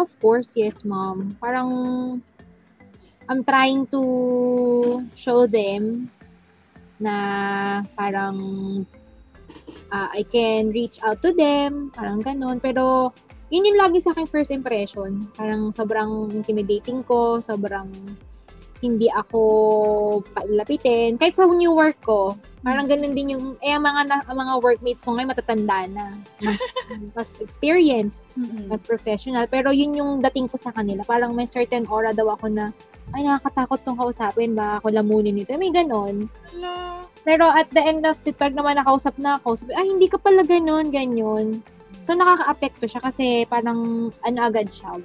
Of 0.02 0.10
course, 0.18 0.58
yes, 0.58 0.82
ma'am. 0.82 1.38
Parang 1.38 1.70
I'm 3.30 3.46
trying 3.46 3.86
to 3.94 4.02
show 5.14 5.46
them 5.46 6.10
na 6.98 7.16
parang 7.94 8.38
uh, 9.94 10.10
I 10.10 10.26
can 10.26 10.74
reach 10.74 10.98
out 11.04 11.22
to 11.22 11.34
them, 11.34 11.92
parang 11.94 12.24
ganun. 12.24 12.58
Pero 12.64 13.14
yun 13.52 13.68
yung 13.68 13.80
lagi 13.80 14.00
sa 14.00 14.16
akin 14.16 14.26
first 14.26 14.50
impression. 14.50 15.28
Parang 15.36 15.76
sobrang 15.76 16.32
intimidating 16.32 17.04
ko, 17.04 17.44
sobrang 17.44 17.92
hindi 18.82 19.10
ako 19.10 19.42
lapitin. 20.50 21.18
Kahit 21.18 21.34
sa 21.34 21.50
new 21.50 21.74
work 21.74 21.98
ko, 22.06 22.38
parang 22.62 22.86
hmm. 22.86 22.94
ganun 22.94 23.14
din 23.18 23.34
yung, 23.34 23.46
eh, 23.66 23.74
ang 23.74 23.86
mga, 23.86 24.02
na, 24.10 24.18
ang 24.30 24.38
mga 24.38 24.54
workmates 24.62 25.02
ko 25.02 25.18
ngayon 25.18 25.34
matatanda 25.34 25.90
na. 25.90 26.06
Mas, 26.46 26.62
mas 27.18 27.30
experienced, 27.42 28.30
mm-hmm. 28.38 28.70
mas 28.70 28.86
professional. 28.86 29.50
Pero 29.50 29.74
yun 29.74 29.98
yung 29.98 30.22
dating 30.22 30.50
ko 30.50 30.58
sa 30.62 30.74
kanila. 30.74 31.02
Parang 31.06 31.34
may 31.34 31.50
certain 31.50 31.90
aura 31.90 32.14
daw 32.14 32.34
ako 32.38 32.54
na, 32.54 32.70
ay, 33.16 33.24
nakakatakot 33.24 33.80
tong 33.88 33.98
kausapin. 33.98 34.54
Ba 34.54 34.84
ako 34.84 34.92
lamunin 34.92 35.40
nito. 35.40 35.56
May 35.56 35.72
ganon. 35.72 36.28
Hello. 36.52 37.02
Pero 37.28 37.48
at 37.48 37.68
the 37.72 37.84
end 37.84 38.04
of 38.08 38.20
it, 38.24 38.36
pag 38.40 38.56
naman 38.56 38.80
nakausap 38.80 39.16
na 39.20 39.40
ako, 39.40 39.60
sabi, 39.60 39.76
ay, 39.76 39.88
hindi 39.88 40.08
ka 40.08 40.20
pala 40.20 40.44
ganon, 40.44 40.92
ganyan. 40.92 41.60
So, 42.04 42.16
nakaka-apekto 42.16 42.88
siya 42.88 43.02
kasi 43.04 43.44
parang, 43.52 44.12
ano 44.24 44.38
agad 44.40 44.72
siya, 44.72 44.96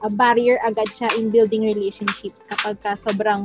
a 0.00 0.08
barrier 0.08 0.56
agad 0.64 0.88
siya 0.88 1.08
in 1.20 1.28
building 1.28 1.68
relationships 1.68 2.48
kapag 2.48 2.80
ka 2.80 2.96
sobrang 2.96 3.42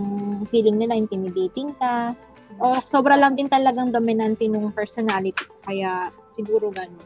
feeling 0.47 0.79
nila 0.79 0.95
intimidating 0.95 1.75
ka 1.75 2.15
o 2.63 2.79
sobra 2.87 3.19
lang 3.19 3.35
din 3.35 3.51
talagang 3.51 3.91
dominante 3.91 4.47
nung 4.47 4.71
personality 4.71 5.43
kaya 5.67 6.13
siguro 6.31 6.71
ganun. 6.71 7.03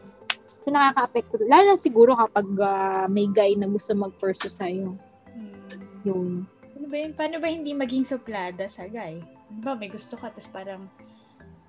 So 0.60 0.70
nakaka-apekto 0.70 1.42
lalo 1.50 1.74
na 1.74 1.80
siguro 1.80 2.14
kapag 2.14 2.48
uh, 2.60 3.06
may 3.10 3.26
guy 3.32 3.58
na 3.58 3.66
gusto 3.66 3.98
mag-pursue 3.98 4.52
sa'yo. 4.52 4.94
Hmm. 5.34 6.06
Yun. 6.06 6.46
Ano 6.78 6.86
ba 6.86 6.96
yun? 7.00 7.12
Paano 7.18 7.36
ba 7.42 7.48
hindi 7.50 7.74
maging 7.74 8.06
suplada 8.06 8.70
sa 8.70 8.86
guy? 8.86 9.18
Ano 9.50 9.60
ba, 9.66 9.74
may 9.74 9.90
gusto 9.90 10.14
ka, 10.14 10.30
tapos 10.30 10.52
parang 10.54 10.86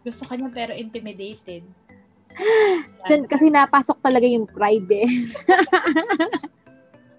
gusto 0.05 0.29
ka 0.29 0.37
niya 0.37 0.53
pero 0.53 0.73
intimidated. 0.77 1.65
Diyan 3.09 3.25
kasi 3.25 3.49
napasok 3.49 3.99
talaga 4.05 4.27
yung 4.29 4.45
pride 4.45 4.91
eh. 4.93 5.09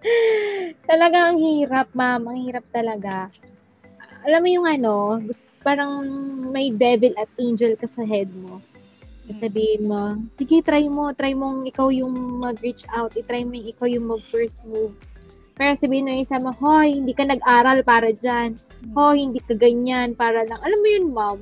talaga 0.90 1.30
ang 1.30 1.38
hirap, 1.38 1.88
ma'am. 1.94 2.26
Ang 2.28 2.38
hirap 2.48 2.66
talaga. 2.74 3.30
Alam 4.22 4.42
mo 4.46 4.50
yung 4.50 4.68
ano, 4.70 4.96
parang 5.66 6.06
may 6.54 6.70
devil 6.70 7.14
at 7.18 7.30
angel 7.42 7.74
ka 7.78 7.90
sa 7.90 8.06
head 8.06 8.30
mo. 8.38 8.62
Sabihin 9.32 9.88
mo, 9.88 10.20
sige, 10.34 10.60
try 10.62 10.92
mo. 10.92 11.14
Try 11.16 11.38
mong 11.38 11.70
ikaw 11.70 11.90
yung 11.94 12.42
mag-reach 12.42 12.84
out. 12.92 13.16
I-try 13.16 13.48
mo 13.48 13.56
yung 13.56 13.70
ikaw 13.72 13.88
yung 13.88 14.06
mag-first 14.10 14.66
move. 14.68 14.94
Pero 15.56 15.78
sabihin 15.78 16.10
mo 16.10 16.12
yung 16.18 16.24
isa 16.26 16.42
mo, 16.42 16.52
hoy, 16.58 17.00
hindi 17.00 17.14
ka 17.14 17.30
nag-aral 17.30 17.86
para 17.86 18.12
dyan. 18.12 18.58
Hoy, 18.98 19.24
hindi 19.24 19.40
ka 19.40 19.54
ganyan 19.56 20.18
para 20.18 20.44
lang. 20.44 20.60
Alam 20.60 20.80
mo 20.82 20.88
yun, 20.90 21.06
ma'am. 21.14 21.40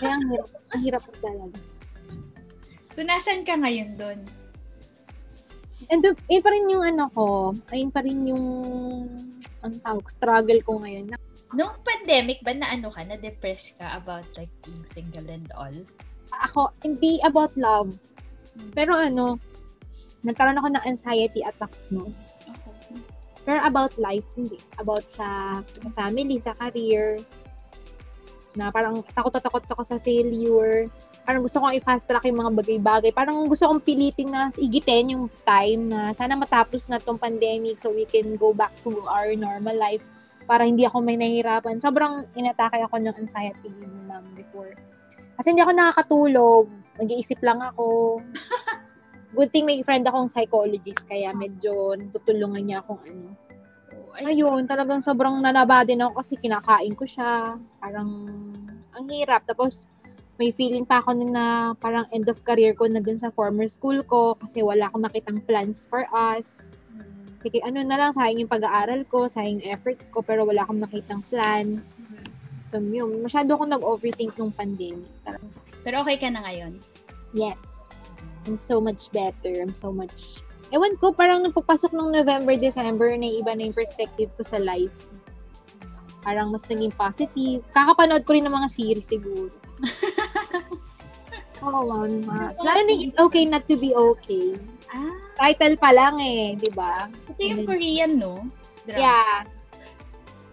Kaya 0.00 0.12
ang 0.16 0.24
hirap, 0.32 0.48
ang 0.72 0.80
hirap 0.82 1.02
talaga. 1.20 1.58
So, 2.96 3.04
nasan 3.06 3.46
ka 3.46 3.54
ngayon 3.60 3.94
doon? 3.94 4.18
And 5.88 6.04
yun 6.04 6.42
pa 6.44 6.50
rin 6.52 6.68
yung 6.68 6.84
ano 6.84 7.08
ko, 7.12 7.26
ayun 7.72 7.90
pa 7.92 8.00
rin 8.04 8.28
yung 8.28 8.44
ang 9.64 9.74
tawag, 9.82 10.06
struggle 10.08 10.60
ko 10.62 10.78
ngayon. 10.84 11.12
Nung 11.56 11.74
pandemic 11.80 12.44
ba 12.44 12.52
na 12.52 12.68
ano 12.68 12.92
ka, 12.92 13.02
na 13.08 13.16
depressed 13.16 13.74
ka 13.80 13.96
about 13.96 14.28
like 14.36 14.52
being 14.62 14.84
single 14.92 15.24
and 15.26 15.48
all? 15.56 15.72
Ako, 16.44 16.70
hindi 16.84 17.18
about 17.24 17.56
love. 17.56 17.96
Hmm. 18.52 18.70
Pero 18.76 18.92
ano, 18.94 19.40
nagkaroon 20.22 20.60
ako 20.60 20.68
ng 20.76 20.84
anxiety 20.84 21.40
attacks 21.40 21.88
no. 21.88 22.12
Okay. 22.44 23.00
Pero 23.48 23.64
about 23.64 23.96
life, 23.96 24.28
hindi. 24.36 24.60
About 24.76 25.08
sa, 25.08 25.58
sa 25.64 25.88
family, 25.96 26.36
sa 26.36 26.52
career, 26.60 27.16
na 28.58 28.74
parang 28.74 29.00
takot 29.14 29.32
na 29.32 29.40
takot 29.40 29.64
ako 29.70 29.82
sa 29.86 29.96
failure 30.02 30.90
parang 31.28 31.44
gusto 31.44 31.60
kong 31.60 31.76
i-fast 31.76 32.08
track 32.08 32.24
yung 32.24 32.40
mga 32.40 32.56
bagay-bagay. 32.56 33.12
Parang 33.12 33.44
gusto 33.44 33.68
kong 33.68 33.84
pilitin 33.84 34.32
na 34.32 34.48
igitin 34.48 35.12
yung 35.12 35.28
time 35.44 35.92
na 35.92 36.16
sana 36.16 36.32
matapos 36.32 36.88
na 36.88 36.96
tong 36.96 37.20
pandemic 37.20 37.76
so 37.76 37.92
we 37.92 38.08
can 38.08 38.40
go 38.40 38.56
back 38.56 38.72
to 38.80 38.96
our 39.04 39.28
normal 39.36 39.76
life 39.76 40.00
para 40.48 40.64
hindi 40.64 40.88
ako 40.88 41.04
may 41.04 41.20
nahihirapan. 41.20 41.84
Sobrang 41.84 42.24
inatake 42.32 42.80
ako 42.80 42.96
ng 42.96 43.12
anxiety 43.20 43.68
ma'am 44.08 44.24
before. 44.32 44.72
Kasi 45.36 45.52
hindi 45.52 45.60
ako 45.60 45.72
nakakatulog. 45.76 46.64
Nag-iisip 46.96 47.44
lang 47.44 47.60
ako. 47.60 48.24
Good 49.36 49.52
thing 49.52 49.68
may 49.68 49.84
friend 49.84 50.08
akong 50.08 50.32
psychologist 50.32 51.04
kaya 51.04 51.36
medyo 51.36 51.92
tutulungan 52.08 52.64
niya 52.64 52.80
akong 52.80 53.04
ano. 53.04 53.36
Ayun, 54.16 54.64
talagang 54.64 55.04
sobrang 55.04 55.44
nanaba 55.44 55.84
din 55.84 56.00
ako 56.00 56.24
kasi 56.24 56.40
kinakain 56.40 56.96
ko 56.96 57.04
siya. 57.04 57.60
Parang 57.84 58.08
ang 58.96 59.06
hirap. 59.12 59.44
Tapos 59.44 59.92
may 60.38 60.54
feeling 60.54 60.86
pa 60.86 61.02
ako 61.02 61.18
na 61.18 61.74
parang 61.82 62.06
end 62.14 62.30
of 62.30 62.38
career 62.46 62.70
ko 62.70 62.86
na 62.86 63.02
dun 63.02 63.18
sa 63.18 63.34
former 63.34 63.66
school 63.66 63.98
ko 64.06 64.38
kasi 64.38 64.62
wala 64.62 64.86
akong 64.86 65.02
makitang 65.02 65.42
plans 65.42 65.82
for 65.82 66.06
us. 66.14 66.70
Sige, 67.42 67.58
ano 67.62 67.82
na 67.82 67.98
lang, 67.98 68.10
sayang 68.14 68.46
yung 68.46 68.50
pag-aaral 68.50 69.02
ko, 69.06 69.26
sayang 69.26 69.62
yung 69.62 69.70
efforts 69.70 70.10
ko, 70.10 70.22
pero 70.22 70.42
wala 70.46 70.62
akong 70.62 70.82
makitang 70.82 71.22
plans. 71.30 72.02
So, 72.70 72.82
yun, 72.82 73.22
masyado 73.22 73.54
akong 73.54 73.70
nag-overthink 73.70 74.34
nung 74.38 74.50
pandemic. 74.50 75.06
Pero 75.86 76.02
okay 76.02 76.18
ka 76.18 76.30
na 76.30 76.42
ngayon? 76.42 76.82
Yes. 77.34 77.62
I'm 78.46 78.58
so 78.58 78.82
much 78.82 79.10
better. 79.14 79.54
I'm 79.58 79.74
so 79.74 79.94
much... 79.94 80.42
Ewan 80.74 80.98
ko, 80.98 81.14
parang 81.14 81.46
nung 81.46 81.54
pagpasok 81.54 81.94
ng 81.94 82.10
November, 82.10 82.58
December, 82.58 83.14
na 83.14 83.30
iba 83.30 83.54
na 83.54 83.70
yung 83.70 83.76
perspective 83.78 84.28
ko 84.34 84.42
sa 84.42 84.58
life. 84.58 84.94
Parang 86.26 86.50
mas 86.50 86.66
naging 86.66 86.92
positive. 86.92 87.62
Kakapanood 87.70 88.26
ko 88.26 88.34
rin 88.34 88.44
ng 88.44 88.52
mga 88.52 88.68
series 88.68 89.08
siguro. 89.08 89.54
Oo, 91.62 91.90
oh, 91.90 92.06
ma. 92.26 92.54
Lalo 92.62 92.80
na 92.86 92.94
okay 93.24 93.44
not 93.46 93.66
to 93.66 93.74
be 93.74 93.90
okay. 93.94 94.54
Ah. 94.92 95.14
Title 95.38 95.76
pa 95.78 95.90
lang 95.94 96.18
eh, 96.22 96.54
di 96.58 96.70
ba? 96.74 97.10
Ito 97.30 97.40
yung 97.40 97.66
Korean, 97.66 98.12
no? 98.18 98.46
Drama. 98.86 98.98
Yeah. 98.98 99.34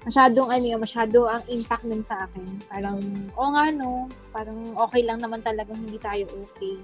Masyadong 0.06 0.50
ano 0.54 0.66
yung, 0.70 0.82
masyado 0.86 1.26
ang 1.26 1.42
impact 1.50 1.86
nun 1.86 2.06
sa 2.06 2.30
akin. 2.30 2.46
Parang, 2.70 3.02
o 3.34 3.40
oh, 3.42 3.50
nga 3.58 3.74
no, 3.74 4.06
parang 4.30 4.78
okay 4.78 5.02
lang 5.02 5.18
naman 5.18 5.42
talagang 5.42 5.82
hindi 5.82 5.98
tayo 5.98 6.30
okay. 6.30 6.78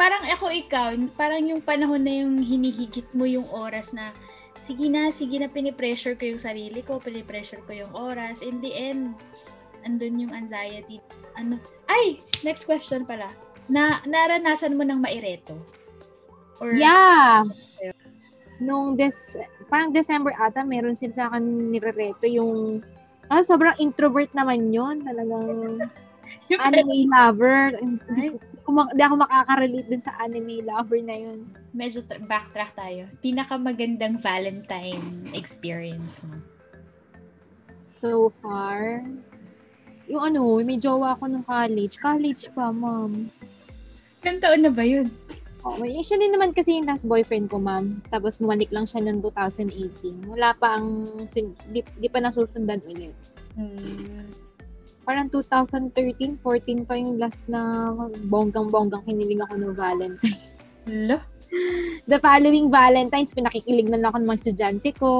Parang 0.00 0.24
ako 0.26 0.48
ikaw, 0.48 0.96
parang 1.14 1.44
yung 1.44 1.60
panahon 1.60 2.02
na 2.02 2.24
yung 2.24 2.40
hinihigit 2.40 3.06
mo 3.12 3.28
yung 3.28 3.46
oras 3.52 3.92
na 3.92 4.10
sige 4.62 4.86
na, 4.88 5.10
sige 5.10 5.36
na, 5.42 5.50
pinipressure 5.50 6.14
ko 6.14 6.34
yung 6.34 6.40
sarili 6.40 6.80
ko, 6.86 7.02
pinipressure 7.02 7.60
ko 7.66 7.74
yung 7.74 7.92
oras. 7.92 8.40
In 8.40 8.62
the 8.62 8.72
end, 8.72 9.18
andun 9.82 10.26
yung 10.26 10.32
anxiety. 10.32 10.98
Ano? 11.38 11.58
Ay! 11.86 12.18
Next 12.42 12.64
question 12.64 13.06
pala. 13.06 13.30
Na, 13.70 14.02
naranasan 14.04 14.74
mo 14.74 14.82
ng 14.82 14.98
maireto? 14.98 15.54
Or, 16.58 16.74
yeah! 16.74 17.42
Nung 18.62 18.94
des, 18.94 19.38
parang 19.66 19.90
December 19.90 20.30
ata, 20.38 20.62
meron 20.62 20.94
sila 20.94 21.12
sa 21.12 21.24
akin 21.30 21.74
nirereto 21.74 22.26
yung, 22.30 22.82
ah, 23.26 23.42
sobrang 23.42 23.74
introvert 23.82 24.30
naman 24.36 24.70
yon 24.70 25.02
Talagang 25.02 25.82
anime 26.62 27.10
lover. 27.10 27.74
Hindi, 27.80 28.38
hindi 28.38 29.02
ako 29.02 29.14
makaka-relate 29.26 29.88
dun 29.90 30.02
sa 30.02 30.14
anime 30.22 30.62
lover 30.62 31.00
na 31.02 31.16
yun. 31.18 31.50
Medyo 31.74 32.06
tra- 32.06 32.22
backtrack 32.22 32.78
tayo. 32.78 33.10
Pinakamagandang 33.18 34.22
Valentine 34.22 35.26
experience 35.34 36.22
mo? 36.22 36.38
So 37.90 38.34
far, 38.42 39.02
yung 40.10 40.22
ano, 40.32 40.58
may 40.62 40.78
jowa 40.78 41.14
ako 41.14 41.30
nung 41.30 41.46
college. 41.46 41.98
College 41.98 42.50
pa, 42.54 42.70
ma'am. 42.74 43.30
Ilan 44.22 44.38
taon 44.38 44.60
na 44.62 44.72
ba 44.72 44.82
yun? 44.86 45.10
Oh, 45.62 45.78
usually 45.78 46.26
naman 46.26 46.50
kasi 46.50 46.74
yung 46.74 46.90
last 46.90 47.06
boyfriend 47.06 47.46
ko, 47.46 47.62
ma'am. 47.62 48.02
Tapos 48.10 48.38
bumalik 48.42 48.70
lang 48.74 48.82
siya 48.82 49.02
noong 49.02 49.22
2018. 49.22 50.26
Wala 50.26 50.50
pa 50.58 50.78
ang, 50.78 51.06
di, 51.70 51.80
di 51.86 52.08
pa 52.10 52.18
nasusundan 52.18 52.82
ulit. 52.82 53.14
Hmm. 53.54 54.26
Parang 55.02 55.30
2013, 55.30 56.38
14 56.38 56.86
pa 56.86 56.94
yung 56.98 57.18
last 57.18 57.42
na 57.50 57.90
bonggang-bonggang 58.26 59.02
kinilig 59.06 59.42
ako 59.42 59.54
ng 59.58 59.74
Valentine. 59.74 60.42
Hello? 60.86 61.18
the 62.10 62.18
following 62.20 62.72
Valentine's, 62.72 63.34
pinakikilig 63.36 63.88
na 63.88 64.00
lang 64.00 64.08
ako 64.12 64.18
ng 64.20 64.28
mga 64.28 64.40
estudyante 64.40 64.90
ko. 64.96 65.10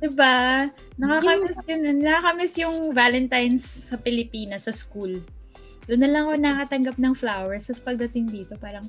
Diba? 0.00 0.68
Nakakamiss 0.96 1.56
yun. 1.68 1.80
Nakakamiss 2.00 2.54
yung 2.60 2.76
Valentine's 2.96 3.64
sa 3.92 3.96
Pilipinas, 4.00 4.66
sa 4.66 4.72
school. 4.72 5.20
Doon 5.84 6.00
na 6.00 6.10
lang 6.10 6.22
ako 6.28 6.34
nakatanggap 6.40 6.96
ng 6.96 7.14
flowers. 7.14 7.68
Tapos 7.68 7.84
pagdating 7.84 8.26
dito, 8.32 8.56
parang, 8.56 8.84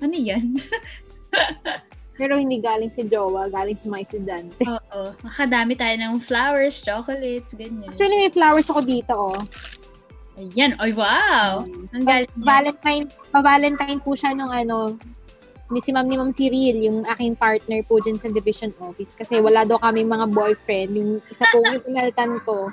ano 0.00 0.16
yan? 0.16 0.56
Pero 2.18 2.34
hindi 2.34 2.58
galing 2.58 2.90
sa 2.90 3.06
jowa, 3.06 3.46
galing 3.46 3.78
sa 3.78 3.86
mga 3.94 4.02
estudyante. 4.10 4.62
Oo. 4.66 5.14
Makadami 5.22 5.78
tayo 5.78 5.94
ng 5.94 6.18
flowers, 6.18 6.82
chocolates, 6.82 7.46
ganyan. 7.54 7.86
Actually, 7.86 8.26
may 8.26 8.32
flowers 8.32 8.66
ako 8.66 8.82
dito, 8.82 9.14
oh. 9.14 9.40
Ayan. 10.38 10.74
Ay, 10.82 10.94
wow! 10.94 11.62
Ang 11.94 12.04
galing 12.06 12.30
Valentine, 12.42 13.06
pa-Valentine 13.30 14.00
po 14.02 14.18
siya 14.18 14.34
nung 14.34 14.50
ano, 14.50 14.98
ni 15.68 15.80
si 15.84 15.92
Ma'am 15.92 16.08
ni 16.08 16.16
Ma'am 16.16 16.32
Cyril, 16.32 16.80
yung 16.80 17.04
aking 17.04 17.36
partner 17.36 17.84
po 17.84 18.00
dyan 18.00 18.16
sa 18.16 18.32
division 18.32 18.72
office. 18.80 19.12
Kasi 19.12 19.40
wala 19.40 19.68
daw 19.68 19.76
kami 19.76 20.04
mga 20.04 20.32
boyfriend. 20.32 20.90
Yung 20.96 21.10
isa 21.28 21.44
po 21.52 21.60
yung 21.60 21.84
tinaltan 21.84 22.40
ko. 22.48 22.72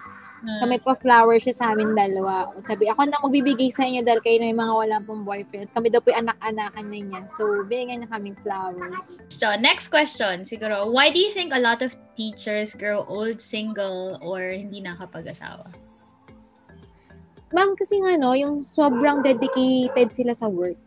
So 0.62 0.70
may 0.70 0.78
pa-flower 0.78 1.42
siya 1.42 1.58
sa 1.58 1.66
amin 1.74 1.98
dalawa. 1.98 2.54
Sabi, 2.70 2.86
ako 2.86 3.10
na 3.10 3.18
magbibigay 3.18 3.74
sa 3.74 3.82
inyo 3.82 4.06
dahil 4.06 4.22
kayo 4.22 4.38
na 4.38 4.54
yung 4.54 4.62
mga 4.62 4.76
wala 4.78 4.96
pong 5.02 5.26
boyfriend. 5.26 5.74
Kami 5.74 5.90
daw 5.90 6.06
po 6.06 6.14
yung 6.14 6.30
anak-anakan 6.30 6.86
na 6.86 7.00
niya. 7.02 7.22
So, 7.26 7.66
binigyan 7.66 8.06
niya 8.06 8.14
kaming 8.14 8.38
flowers. 8.46 9.18
So, 9.34 9.58
next 9.58 9.90
question, 9.90 10.46
siguro, 10.46 10.86
why 10.94 11.10
do 11.10 11.18
you 11.18 11.34
think 11.34 11.50
a 11.50 11.58
lot 11.58 11.82
of 11.82 11.98
teachers 12.14 12.78
grow 12.78 13.10
old, 13.10 13.42
single, 13.42 14.22
or 14.22 14.54
hindi 14.54 14.86
nakapag-asawa? 14.86 15.66
Ma'am, 17.50 17.74
kasi 17.74 17.98
nga 18.04 18.14
no, 18.20 18.38
yung 18.38 18.62
sobrang 18.62 19.26
dedicated 19.26 20.14
sila 20.14 20.36
sa 20.38 20.46
work. 20.46 20.78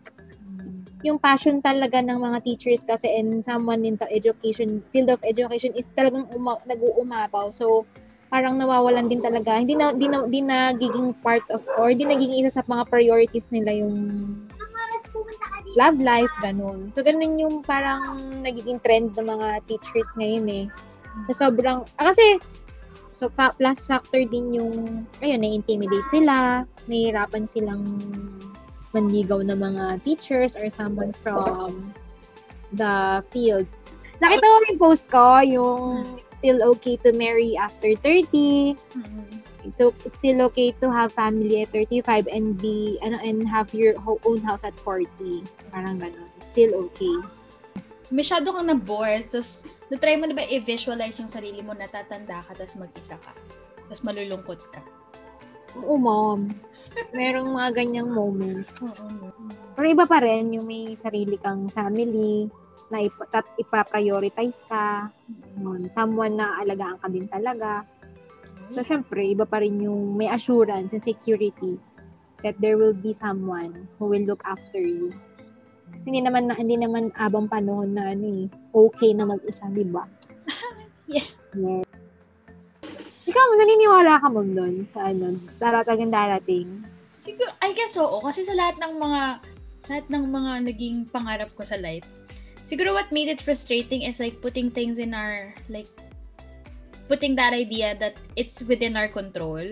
Yung 1.06 1.18
passion 1.22 1.62
talaga 1.62 2.02
ng 2.02 2.18
mga 2.18 2.38
teachers 2.42 2.82
kasi 2.82 3.06
and 3.06 3.46
someone 3.46 3.86
in 3.86 3.94
the 4.02 4.08
education, 4.10 4.82
field 4.90 5.14
of 5.14 5.22
education 5.22 5.70
is 5.78 5.86
talagang 5.94 6.26
uma, 6.34 6.58
nag-uumapaw. 6.66 7.54
So, 7.54 7.86
parang 8.28 8.58
nawawalan 8.58 9.06
din 9.06 9.22
talaga. 9.22 9.62
Hindi 9.62 9.78
na, 9.78 9.94
di 9.94 10.10
na, 10.10 10.26
di 10.26 10.40
nagiging 10.42 11.14
part 11.22 11.46
of, 11.54 11.62
or 11.78 11.94
di 11.94 12.02
nagiging 12.02 12.42
isa 12.42 12.58
sa 12.58 12.66
mga 12.66 12.90
priorities 12.90 13.46
nila 13.54 13.72
yung 13.78 13.94
love 15.78 15.98
life, 16.02 16.32
ganun. 16.42 16.90
So, 16.90 17.06
ganun 17.06 17.38
yung 17.38 17.62
parang 17.62 18.18
nagiging 18.42 18.82
trend 18.82 19.14
ng 19.14 19.28
mga 19.28 19.48
teachers 19.70 20.10
ngayon 20.18 20.46
eh. 20.50 20.66
So, 21.30 21.48
sobrang, 21.48 21.86
ah, 22.02 22.10
kasi, 22.10 22.42
so, 23.14 23.30
fa- 23.30 23.54
plus 23.54 23.86
factor 23.86 24.26
din 24.26 24.50
yung, 24.50 25.06
ayun, 25.22 25.40
na-intimidate 25.46 26.08
sila, 26.10 26.66
nahihirapan 26.90 27.46
silang 27.46 27.86
manligaw 28.96 29.44
ng 29.44 29.58
mga 29.58 30.04
teachers 30.04 30.56
or 30.56 30.70
someone 30.72 31.12
from 31.12 31.92
the 32.72 33.22
field. 33.32 33.68
Nakita 34.18 34.44
mo 34.44 34.56
yung 34.68 34.80
post 34.80 35.10
ko, 35.12 35.40
yung 35.44 36.04
still 36.38 36.62
okay 36.74 36.96
to 37.02 37.12
marry 37.14 37.54
after 37.58 37.94
30. 38.00 38.74
Mm-hmm. 38.74 39.48
So 39.74 39.92
it's 40.06 40.16
still 40.16 40.40
okay 40.48 40.72
to 40.80 40.88
have 40.88 41.12
family 41.12 41.62
at 41.62 41.74
35 41.74 42.30
and 42.32 42.56
be 42.56 42.96
ano 43.04 43.20
and 43.20 43.44
have 43.44 43.74
your 43.74 43.94
own 44.06 44.40
house 44.40 44.64
at 44.64 44.72
40. 44.80 45.44
Parang 45.68 46.00
ganun. 46.00 46.30
Still 46.40 46.88
okay. 46.88 47.16
Masyado 48.08 48.48
kang 48.56 48.72
na-bore, 48.72 49.20
tapos 49.28 49.68
na-try 49.92 50.16
mo 50.16 50.24
na 50.24 50.32
ba 50.32 50.40
i-visualize 50.48 51.20
yung 51.20 51.28
sarili 51.28 51.60
mo, 51.60 51.76
natatanda 51.76 52.40
ka, 52.40 52.56
tapos 52.56 52.80
mag-isa 52.80 53.20
ka. 53.20 53.36
Tapos 53.84 54.00
malulungkot 54.00 54.64
ka. 54.72 54.80
Oo, 55.76 56.00
mom. 56.00 56.48
Merong 57.12 57.52
mga 57.52 57.70
ganyang 57.76 58.10
moments. 58.14 59.04
Pero 59.76 59.86
iba 59.86 60.04
pa 60.08 60.18
rin 60.24 60.56
yung 60.56 60.64
may 60.64 60.96
sarili 60.96 61.36
kang 61.36 61.68
family, 61.68 62.48
na 62.88 63.04
ip- 63.04 63.28
tat- 63.28 63.56
ipa-prioritize 63.60 64.64
ka, 64.64 65.12
someone 65.92 66.34
na 66.40 66.56
alagaan 66.62 66.96
ka 67.00 67.08
din 67.12 67.28
talaga. 67.28 67.84
So, 68.68 68.84
syempre, 68.84 69.24
iba 69.24 69.48
pa 69.48 69.60
rin 69.60 69.80
yung 69.80 70.16
may 70.16 70.28
assurance 70.28 70.92
and 70.92 71.04
security 71.04 71.80
that 72.44 72.56
there 72.60 72.76
will 72.76 72.96
be 72.96 73.12
someone 73.12 73.88
who 73.96 74.08
will 74.08 74.24
look 74.24 74.44
after 74.44 74.80
you. 74.80 75.12
Kasi 75.92 76.12
hindi 76.12 76.28
naman, 76.28 76.52
na, 76.52 76.54
hindi 76.54 76.76
naman 76.76 77.10
abang 77.16 77.48
panahon 77.48 77.96
na 77.96 78.12
ano 78.12 78.26
eh, 78.28 78.46
okay 78.76 79.16
na 79.16 79.24
mag-isa, 79.28 79.68
di 79.72 79.84
ba? 79.88 80.04
Yeah. 81.08 81.24
Yes. 81.56 81.88
Ikaw, 83.28 83.46
naniniwala 83.60 84.24
ka 84.24 84.28
mo 84.32 84.40
doon 84.40 84.88
sa 84.88 85.12
ano, 85.12 85.36
daratagang 85.60 86.08
darating? 86.08 86.64
Siguro, 87.20 87.52
I 87.60 87.76
guess 87.76 87.92
oo. 88.00 88.24
Kasi 88.24 88.48
sa 88.48 88.56
lahat 88.56 88.80
ng 88.80 88.96
mga, 88.96 89.22
lahat 89.92 90.06
ng 90.08 90.24
mga 90.32 90.52
naging 90.64 90.96
pangarap 91.12 91.52
ko 91.52 91.60
sa 91.60 91.76
life, 91.76 92.08
siguro 92.64 92.96
what 92.96 93.12
made 93.12 93.28
it 93.28 93.44
frustrating 93.44 94.08
is 94.08 94.16
like 94.16 94.40
putting 94.40 94.72
things 94.72 94.96
in 94.96 95.12
our, 95.12 95.52
like, 95.68 95.92
putting 97.04 97.36
that 97.36 97.52
idea 97.52 97.92
that 98.00 98.16
it's 98.32 98.64
within 98.64 98.96
our 98.96 99.12
control, 99.12 99.64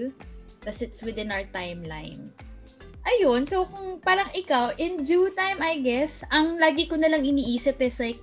tas 0.61 0.85
it's 0.85 1.01
within 1.01 1.33
our 1.33 1.49
timeline. 1.49 2.29
Ayun, 3.07 3.49
so 3.49 3.65
kung 3.71 4.03
parang 4.05 4.29
ikaw, 4.37 4.75
in 4.77 5.01
due 5.01 5.33
time, 5.33 5.65
I 5.65 5.81
guess, 5.81 6.27
ang 6.29 6.61
lagi 6.61 6.91
ko 6.91 7.01
na 7.01 7.09
lang 7.09 7.25
iniisip 7.25 7.81
is 7.81 7.97
like, 8.03 8.21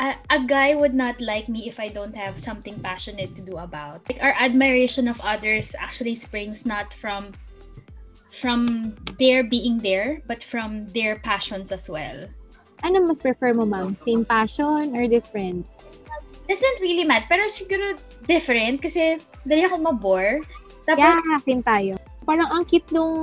a, 0.00 0.14
a 0.30 0.40
guy 0.44 0.74
would 0.74 0.94
not 0.94 1.20
like 1.20 1.48
me 1.48 1.68
if 1.68 1.80
I 1.80 1.88
don't 1.88 2.16
have 2.16 2.38
something 2.38 2.78
passionate 2.80 3.34
to 3.36 3.42
do 3.42 3.58
about. 3.58 4.08
Like 4.08 4.22
our 4.22 4.34
admiration 4.38 5.08
of 5.08 5.20
others 5.20 5.74
actually 5.78 6.14
springs 6.14 6.64
not 6.64 6.94
from 6.94 7.32
from 8.32 8.94
their 9.18 9.44
being 9.44 9.78
there, 9.78 10.22
but 10.26 10.42
from 10.42 10.88
their 10.96 11.20
passions 11.20 11.70
as 11.70 11.88
well. 11.88 12.26
Ano 12.82 13.04
mas 13.04 13.20
prefer 13.20 13.52
mo, 13.54 13.68
ma'am? 13.68 13.94
Same 13.94 14.24
passion 14.24 14.96
or 14.96 15.06
different? 15.06 15.68
Doesn't 16.48 16.78
really 16.80 17.04
matter, 17.04 17.28
pero 17.28 17.46
siguro 17.46 17.94
different 18.26 18.82
kasi 18.82 19.20
dali 19.46 19.62
ako 19.62 19.78
mabore. 19.78 20.42
Tapos, 20.88 20.98
Yeah, 20.98 21.38
same 21.46 21.62
tayo. 21.62 21.94
Parang 22.22 22.48
ang 22.54 22.62
cute 22.62 22.86
nung 22.94 23.14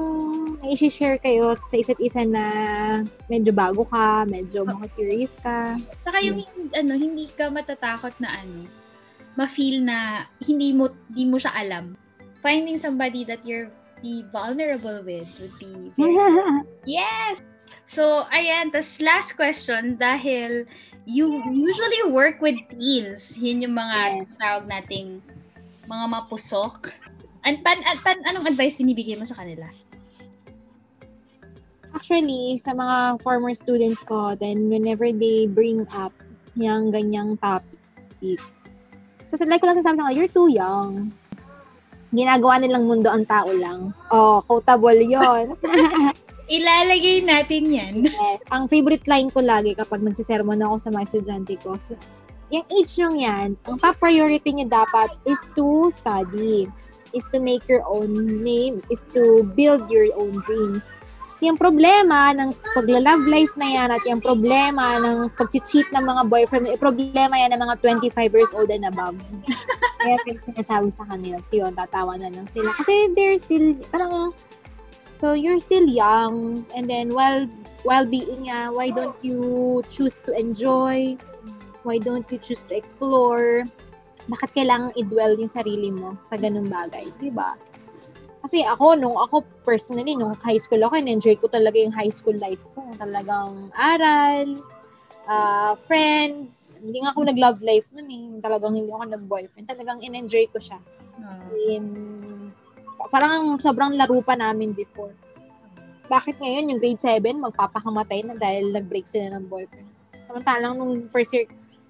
i-share 0.63 1.15
kayo 1.17 1.55
sa 1.71 1.75
isa't 1.79 1.99
isa 2.03 2.27
na 2.27 2.43
medyo 3.31 3.55
bago 3.55 3.87
ka, 3.87 4.27
medyo 4.27 4.67
mga 4.67 4.85
curious 4.95 5.39
ka. 5.39 5.79
saka 6.03 6.19
yung 6.19 6.43
hin- 6.43 6.73
ano, 6.75 6.93
hindi 6.99 7.31
ka 7.31 7.47
matatakot 7.47 8.11
na 8.19 8.35
ano, 8.35 8.67
ma-feel 9.39 9.79
na 9.79 10.27
hindi 10.43 10.75
mo, 10.75 10.91
hindi 11.07 11.23
mo 11.25 11.39
siya 11.39 11.55
alam. 11.55 11.95
Finding 12.43 12.75
somebody 12.79 13.23
that 13.23 13.39
you're 13.47 13.71
be 14.01 14.23
vulnerable 14.31 15.03
with 15.03 15.27
would 15.39 15.55
be 15.59 15.91
very 15.99 16.15
Yes! 16.87 17.43
So, 17.89 18.23
ayan. 18.29 18.71
tas 18.71 19.01
last 19.01 19.33
question, 19.35 19.97
dahil 19.97 20.69
you 21.09 21.41
usually 21.49 22.13
work 22.13 22.37
with 22.37 22.55
teens. 22.69 23.33
Yun 23.35 23.65
yung 23.65 23.75
mga 23.75 24.29
tawag 24.37 24.69
nating 24.69 25.19
mga 25.89 26.05
mapusok. 26.05 26.93
And 27.49 27.65
pan, 27.65 27.81
an, 27.81 27.97
pan, 28.05 28.21
anong 28.29 28.45
advice 28.45 28.77
binibigay 28.77 29.17
mo 29.17 29.25
sa 29.25 29.33
kanila? 29.33 29.65
Actually, 31.97 32.61
sa 32.61 32.77
mga 32.77 33.25
former 33.25 33.57
students 33.57 34.05
ko, 34.05 34.37
then 34.37 34.69
whenever 34.69 35.09
they 35.09 35.49
bring 35.49 35.81
up 35.97 36.13
yung 36.53 36.93
ganyang 36.93 37.41
topic, 37.41 38.37
so 39.25 39.33
like 39.49 39.57
ko 39.57 39.65
lang 39.65 39.81
sasabi 39.81 39.97
sa 39.97 40.05
kanila, 40.05 40.13
you're 40.13 40.29
too 40.29 40.45
young. 40.53 41.09
Ginagawa 42.13 42.61
nilang 42.61 42.85
mundo 42.85 43.09
ang 43.09 43.25
tao 43.25 43.49
lang. 43.49 43.97
Oh, 44.13 44.45
quotable 44.45 45.01
yon. 45.01 45.57
Ilalagay 46.53 47.25
natin 47.25 47.65
yan. 47.65 47.95
Yes. 48.13 48.45
Ang 48.53 48.69
favorite 48.69 49.09
line 49.09 49.33
ko 49.33 49.41
lagi 49.41 49.73
kapag 49.73 50.05
nagsisermon 50.05 50.61
ako 50.61 50.77
sa 50.77 50.93
mga 50.93 51.05
estudyante 51.09 51.57
ko, 51.65 51.81
so, 51.81 51.97
yung 52.53 52.65
age 52.69 52.93
nyo 53.01 53.09
yan, 53.17 53.57
ang 53.65 53.77
top 53.81 53.97
priority 53.97 54.53
nyo 54.53 54.69
dapat 54.69 55.09
is 55.25 55.49
to 55.57 55.89
study, 55.93 56.69
is 57.13 57.25
to 57.33 57.39
make 57.39 57.67
your 57.67 57.83
own 57.87 58.43
name, 58.43 58.81
is 58.89 59.03
to 59.13 59.43
build 59.55 59.89
your 59.89 60.07
own 60.15 60.41
dreams. 60.45 60.95
Yung 61.39 61.55
problema 61.55 62.35
ng 62.35 62.51
pagla-love 62.75 63.23
life 63.31 63.55
na 63.55 63.67
yan 63.71 63.89
at 63.95 64.03
yung 64.03 64.19
problema 64.19 64.99
ng 64.99 65.31
pag-cheat 65.39 65.87
ng 65.95 66.03
mga 66.03 66.27
boyfriend, 66.27 66.67
yung 66.67 66.83
problema 66.83 67.31
yan 67.39 67.55
ng 67.55 67.61
mga 67.63 67.75
25 68.11 68.35
years 68.35 68.51
old 68.51 68.67
and 68.67 68.83
above. 68.83 69.15
Kaya 70.03 70.19
yung 70.27 70.43
sinasabi 70.43 70.91
sa 70.91 71.07
kanila, 71.07 71.39
so 71.39 71.55
yun, 71.55 71.71
tatawa 71.75 72.19
na 72.19 72.27
lang 72.27 72.47
sila. 72.51 72.75
Kasi 72.75 73.07
they're 73.15 73.39
still, 73.39 73.71
parang, 73.87 74.35
so 75.15 75.31
you're 75.31 75.63
still 75.63 75.87
young, 75.87 76.63
and 76.75 76.91
then 76.91 77.11
while 77.15 77.47
while 77.83 78.05
being 78.05 78.51
uh, 78.51 78.71
why 78.71 78.91
don't 78.91 79.15
you 79.23 79.83
choose 79.87 80.19
to 80.27 80.35
enjoy? 80.35 81.15
Why 81.83 81.97
don't 81.99 82.27
you 82.31 82.37
choose 82.37 82.63
to 82.67 82.75
explore? 82.75 83.63
Bakit 84.29 84.49
kailangang 84.53 84.93
i-dwell 84.93 85.33
yung 85.41 85.49
sarili 85.49 85.89
mo 85.89 86.13
sa 86.21 86.37
ganung 86.37 86.69
bagay, 86.69 87.09
di 87.17 87.33
ba? 87.33 87.57
Kasi 88.45 88.63
ako, 88.63 88.95
nung 88.95 89.17
ako 89.17 89.43
personally, 89.67 90.15
nung 90.15 90.37
high 90.39 90.61
school 90.61 90.79
ako, 90.85 90.95
enjoy 91.01 91.35
ko 91.35 91.51
talaga 91.51 91.75
yung 91.75 91.91
high 91.91 92.13
school 92.13 92.37
life 92.39 92.61
ko. 92.71 92.85
Talagang 92.95 93.73
aral, 93.75 94.55
ah, 95.27 95.75
friends. 95.75 96.79
Hindi 96.79 97.03
nga 97.03 97.11
ako 97.11 97.27
nag-love 97.27 97.59
life 97.59 97.89
nun 97.91 98.07
eh. 98.07 98.25
Talagang 98.39 98.77
hindi 98.77 98.93
ako 98.93 99.05
nag-boyfriend. 99.11 99.67
Talagang 99.67 99.99
in-enjoy 99.99 100.47
ko 100.55 100.61
siya. 100.61 100.79
As 101.27 101.51
in, 101.67 101.83
parang 103.11 103.59
sobrang 103.59 103.97
laro 103.99 104.23
pa 104.23 104.39
namin 104.39 104.71
before. 104.71 105.11
Bakit 106.09 106.41
ngayon 106.41 106.73
yung 106.73 106.79
grade 106.81 107.01
7 107.01 107.37
magpapakamatay 107.37 108.25
na 108.25 108.33
dahil 108.39 108.71
nag-break 108.71 109.05
sila 109.05 109.35
ng 109.35 109.45
boyfriend? 109.51 109.85
Samantalang 110.23 110.79
nung 110.79 111.05
first 111.11 111.35
year 111.35 111.45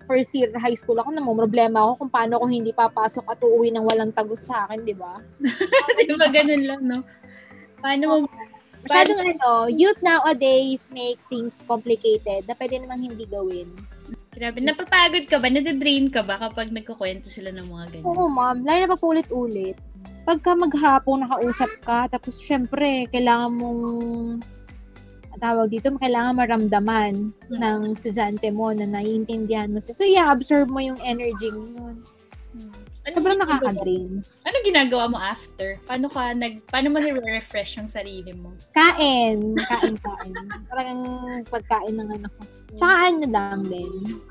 first 0.09 0.33
year 0.33 0.49
high 0.57 0.73
school 0.73 0.97
ako, 0.97 1.13
problema 1.37 1.85
ako 1.85 2.01
kung 2.01 2.11
paano 2.11 2.41
ako 2.41 2.45
hindi 2.49 2.73
papasok 2.73 3.29
at 3.29 3.37
uuwi 3.45 3.69
ng 3.69 3.85
walang 3.85 4.09
tagos 4.09 4.49
sa 4.49 4.65
akin, 4.65 4.81
di 4.81 4.97
ba? 4.97 5.21
Di 6.09 6.17
ba 6.17 6.25
ganun 6.33 6.63
lang, 6.65 6.81
no? 6.81 6.99
Paano 7.77 8.03
mo, 8.09 8.15
Masyadong 8.87 9.19
ano, 9.19 9.67
youth 9.67 9.99
nowadays 9.99 10.87
make 10.95 11.19
things 11.27 11.59
complicated 11.67 12.47
na 12.47 12.55
pwede 12.55 12.79
namang 12.79 13.11
hindi 13.11 13.27
gawin. 13.27 13.67
grabe, 14.31 14.63
napapagod 14.63 15.27
ka 15.27 15.35
ba? 15.35 15.51
Nade-drain 15.51 16.07
ka 16.07 16.23
ba 16.23 16.39
kapag 16.39 16.71
nagkukwento 16.71 17.27
sila 17.27 17.51
ng 17.51 17.67
mga 17.67 17.85
ganyan? 17.91 18.07
Oo, 18.07 18.31
ma'am. 18.31 18.63
Lalo 18.63 18.79
na 18.87 18.93
pag 18.95 19.03
ulit-ulit. 19.03 19.75
Pagka 20.23 20.55
maghapon 20.55 21.27
nakausap 21.27 21.67
ka, 21.83 22.07
tapos 22.07 22.39
syempre, 22.39 23.03
kailangan 23.11 23.51
mong 23.59 23.83
tawag 25.37 25.69
dito, 25.69 25.93
kailangan 26.01 26.41
maramdaman 26.41 27.13
Hmm. 27.53 27.59
ng 27.61 27.79
estudyante 27.93 28.49
mo 28.49 28.73
na 28.73 28.89
naiintindihan 28.89 29.69
mo 29.69 29.77
siya. 29.77 29.93
So, 29.93 30.03
yeah, 30.07 30.33
absorb 30.33 30.73
mo 30.73 30.81
yung 30.81 30.97
energy 31.05 31.53
mo 31.53 31.69
yun. 31.69 31.95
Hmm. 32.57 32.73
Ano 33.05 33.13
Sobrang 33.25 33.39
nakaka-drain. 33.41 34.21
Ano 34.45 34.55
ginagawa 34.61 35.05
mo 35.09 35.17
after? 35.17 35.81
Paano 35.89 36.11
ka 36.13 36.29
nag 36.35 36.61
paano 36.69 36.93
mo 36.93 37.01
nire-refresh 37.01 37.81
yung 37.81 37.89
sarili 37.89 38.33
mo? 38.37 38.53
Kain. 38.75 39.57
Kain, 39.65 39.95
kain. 39.97 40.33
Talagang 40.69 41.01
pagkain 41.49 41.95
ng 41.97 42.09
anak 42.21 42.31
ko. 42.37 42.43
Tsaka 42.77 42.93
ano 43.09 43.25
lang 43.25 43.65
din. 43.65 44.21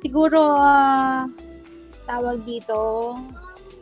Siguro, 0.00 0.40
ah, 0.56 1.28
tawag 2.08 2.44
dito, 2.48 3.12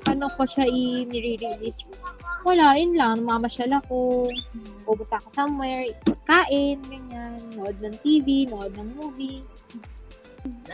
paano 0.02 0.26
ko 0.34 0.42
siya 0.42 0.66
i-release? 0.66 1.90
Wala, 2.42 2.74
yun 2.74 2.98
lang. 2.98 3.22
Mamasyal 3.22 3.78
ako. 3.78 4.26
Pupunta 4.82 5.22
ako 5.22 5.28
somewhere. 5.30 5.86
Kain, 6.26 6.78
ganyan. 6.86 7.38
Nood 7.58 7.78
ng 7.82 7.96
TV, 8.02 8.46
nood 8.46 8.74
ng 8.78 8.90
movie. 8.94 9.42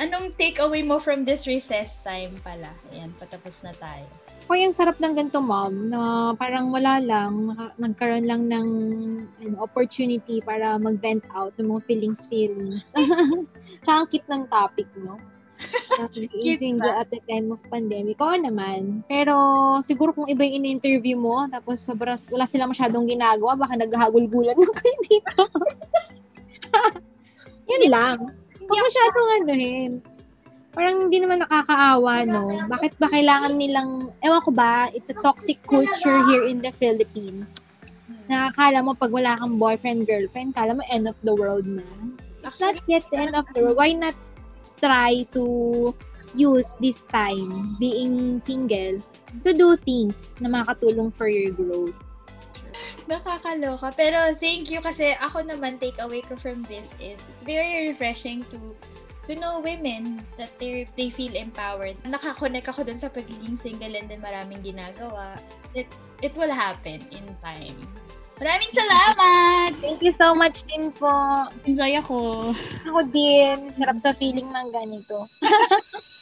Anong 0.00 0.32
takeaway 0.40 0.80
mo 0.80 0.96
from 0.96 1.28
this 1.28 1.44
recess 1.44 2.00
time 2.00 2.32
pala? 2.40 2.72
Ayan, 2.92 3.12
patapos 3.20 3.60
na 3.60 3.72
tayo. 3.76 4.08
O 4.48 4.56
yung 4.56 4.72
sarap 4.72 4.96
ng 4.96 5.12
ganito, 5.12 5.44
ma'am, 5.44 5.92
na 5.92 6.00
parang 6.40 6.72
wala 6.72 6.96
lang, 7.04 7.52
nagkaroon 7.76 8.24
lang 8.24 8.48
ng 8.48 8.68
ano, 9.44 9.56
opportunity 9.60 10.40
para 10.40 10.80
mag-vent 10.80 11.20
out 11.36 11.52
ng 11.60 11.68
mga 11.68 11.84
feelings, 11.84 12.24
feelings. 12.32 12.88
Tsaka 13.84 13.96
ang 14.04 14.08
cute 14.08 14.28
ng 14.32 14.44
topic, 14.48 14.88
no? 14.96 15.20
Cute 16.14 16.58
single 16.58 16.94
at 16.94 17.10
the 17.10 17.18
time 17.26 17.50
of 17.50 17.60
pandemic. 17.66 18.18
Oo 18.22 18.38
naman. 18.38 19.02
Pero 19.10 19.34
siguro 19.82 20.14
kung 20.14 20.30
iba 20.30 20.46
yung 20.46 20.62
in-interview 20.62 21.18
mo, 21.18 21.46
tapos 21.50 21.82
sobrang 21.82 22.18
wala 22.30 22.46
sila 22.46 22.70
masyadong 22.70 23.10
ginagawa, 23.10 23.58
baka 23.58 23.74
naghahagulgulan 23.74 24.54
na 24.54 24.68
kayo 24.78 24.96
dito. 25.06 25.40
Yun 27.70 27.84
lang. 27.90 28.18
Huwag 28.62 28.80
masyadong 28.84 29.28
anuhin. 29.42 29.92
Parang 30.78 31.08
hindi 31.08 31.18
naman 31.18 31.42
nakakaawa, 31.42 32.28
no? 32.28 32.46
Bakit 32.70 33.00
ba 33.02 33.10
kailangan 33.10 33.58
nilang, 33.58 34.14
ewan 34.22 34.42
ko 34.44 34.50
ba, 34.54 34.86
it's 34.94 35.10
a 35.10 35.16
toxic 35.24 35.58
culture 35.66 36.18
here 36.30 36.46
in 36.46 36.62
the 36.62 36.70
Philippines. 36.78 37.66
Nakakala 38.28 38.84
mo 38.84 38.92
pag 38.92 39.10
wala 39.10 39.34
kang 39.40 39.56
boyfriend, 39.56 40.04
girlfriend, 40.04 40.52
kala 40.52 40.76
mo 40.76 40.84
end 40.92 41.08
of 41.08 41.16
the 41.24 41.32
world 41.32 41.64
na. 41.64 41.82
It's 42.44 42.60
not 42.60 42.76
yet 42.86 43.04
the 43.10 43.18
end 43.18 43.34
of 43.34 43.48
the 43.56 43.64
world. 43.64 43.80
Why 43.80 43.96
not 43.96 44.14
try 44.78 45.26
to 45.34 45.94
use 46.34 46.76
this 46.80 47.04
time, 47.04 47.76
being 47.78 48.40
single, 48.40 49.00
to 49.44 49.50
do 49.52 49.76
things 49.76 50.38
na 50.40 50.48
makakatulong 50.48 51.14
for 51.14 51.28
your 51.28 51.52
growth. 51.52 51.96
Nakakaloka. 53.08 53.88
Pero 53.96 54.36
thank 54.36 54.68
you 54.68 54.84
kasi 54.84 55.16
ako 55.16 55.40
naman 55.40 55.80
takeaway 55.80 56.20
ko 56.20 56.36
from 56.36 56.60
this 56.68 56.92
is 57.00 57.16
it's 57.16 57.44
very 57.44 57.88
refreshing 57.88 58.44
to 58.52 58.60
to 59.24 59.32
know 59.36 59.60
women 59.64 60.20
that 60.36 60.52
they 60.60 60.84
they 60.96 61.08
feel 61.08 61.32
empowered. 61.32 61.96
Nakakonect 62.04 62.68
ako 62.68 62.84
dun 62.84 63.00
sa 63.00 63.08
pagiging 63.08 63.56
single 63.56 63.96
and 63.96 64.12
then 64.12 64.20
maraming 64.20 64.60
ginagawa. 64.60 65.36
It 65.72 65.88
it 66.20 66.36
will 66.36 66.52
happen 66.52 67.00
in 67.08 67.24
time. 67.40 67.80
Maraming 68.38 68.70
salamat! 68.70 69.70
Thank 69.82 70.06
you 70.06 70.14
so 70.14 70.30
much 70.30 70.62
din 70.70 70.94
po. 70.94 71.10
Enjoy 71.66 71.90
ako. 71.98 72.50
Ako 72.86 73.00
din. 73.10 73.74
Sarap 73.74 73.98
sa 73.98 74.14
feeling 74.14 74.46
ng 74.46 74.68
ganito. 74.70 75.26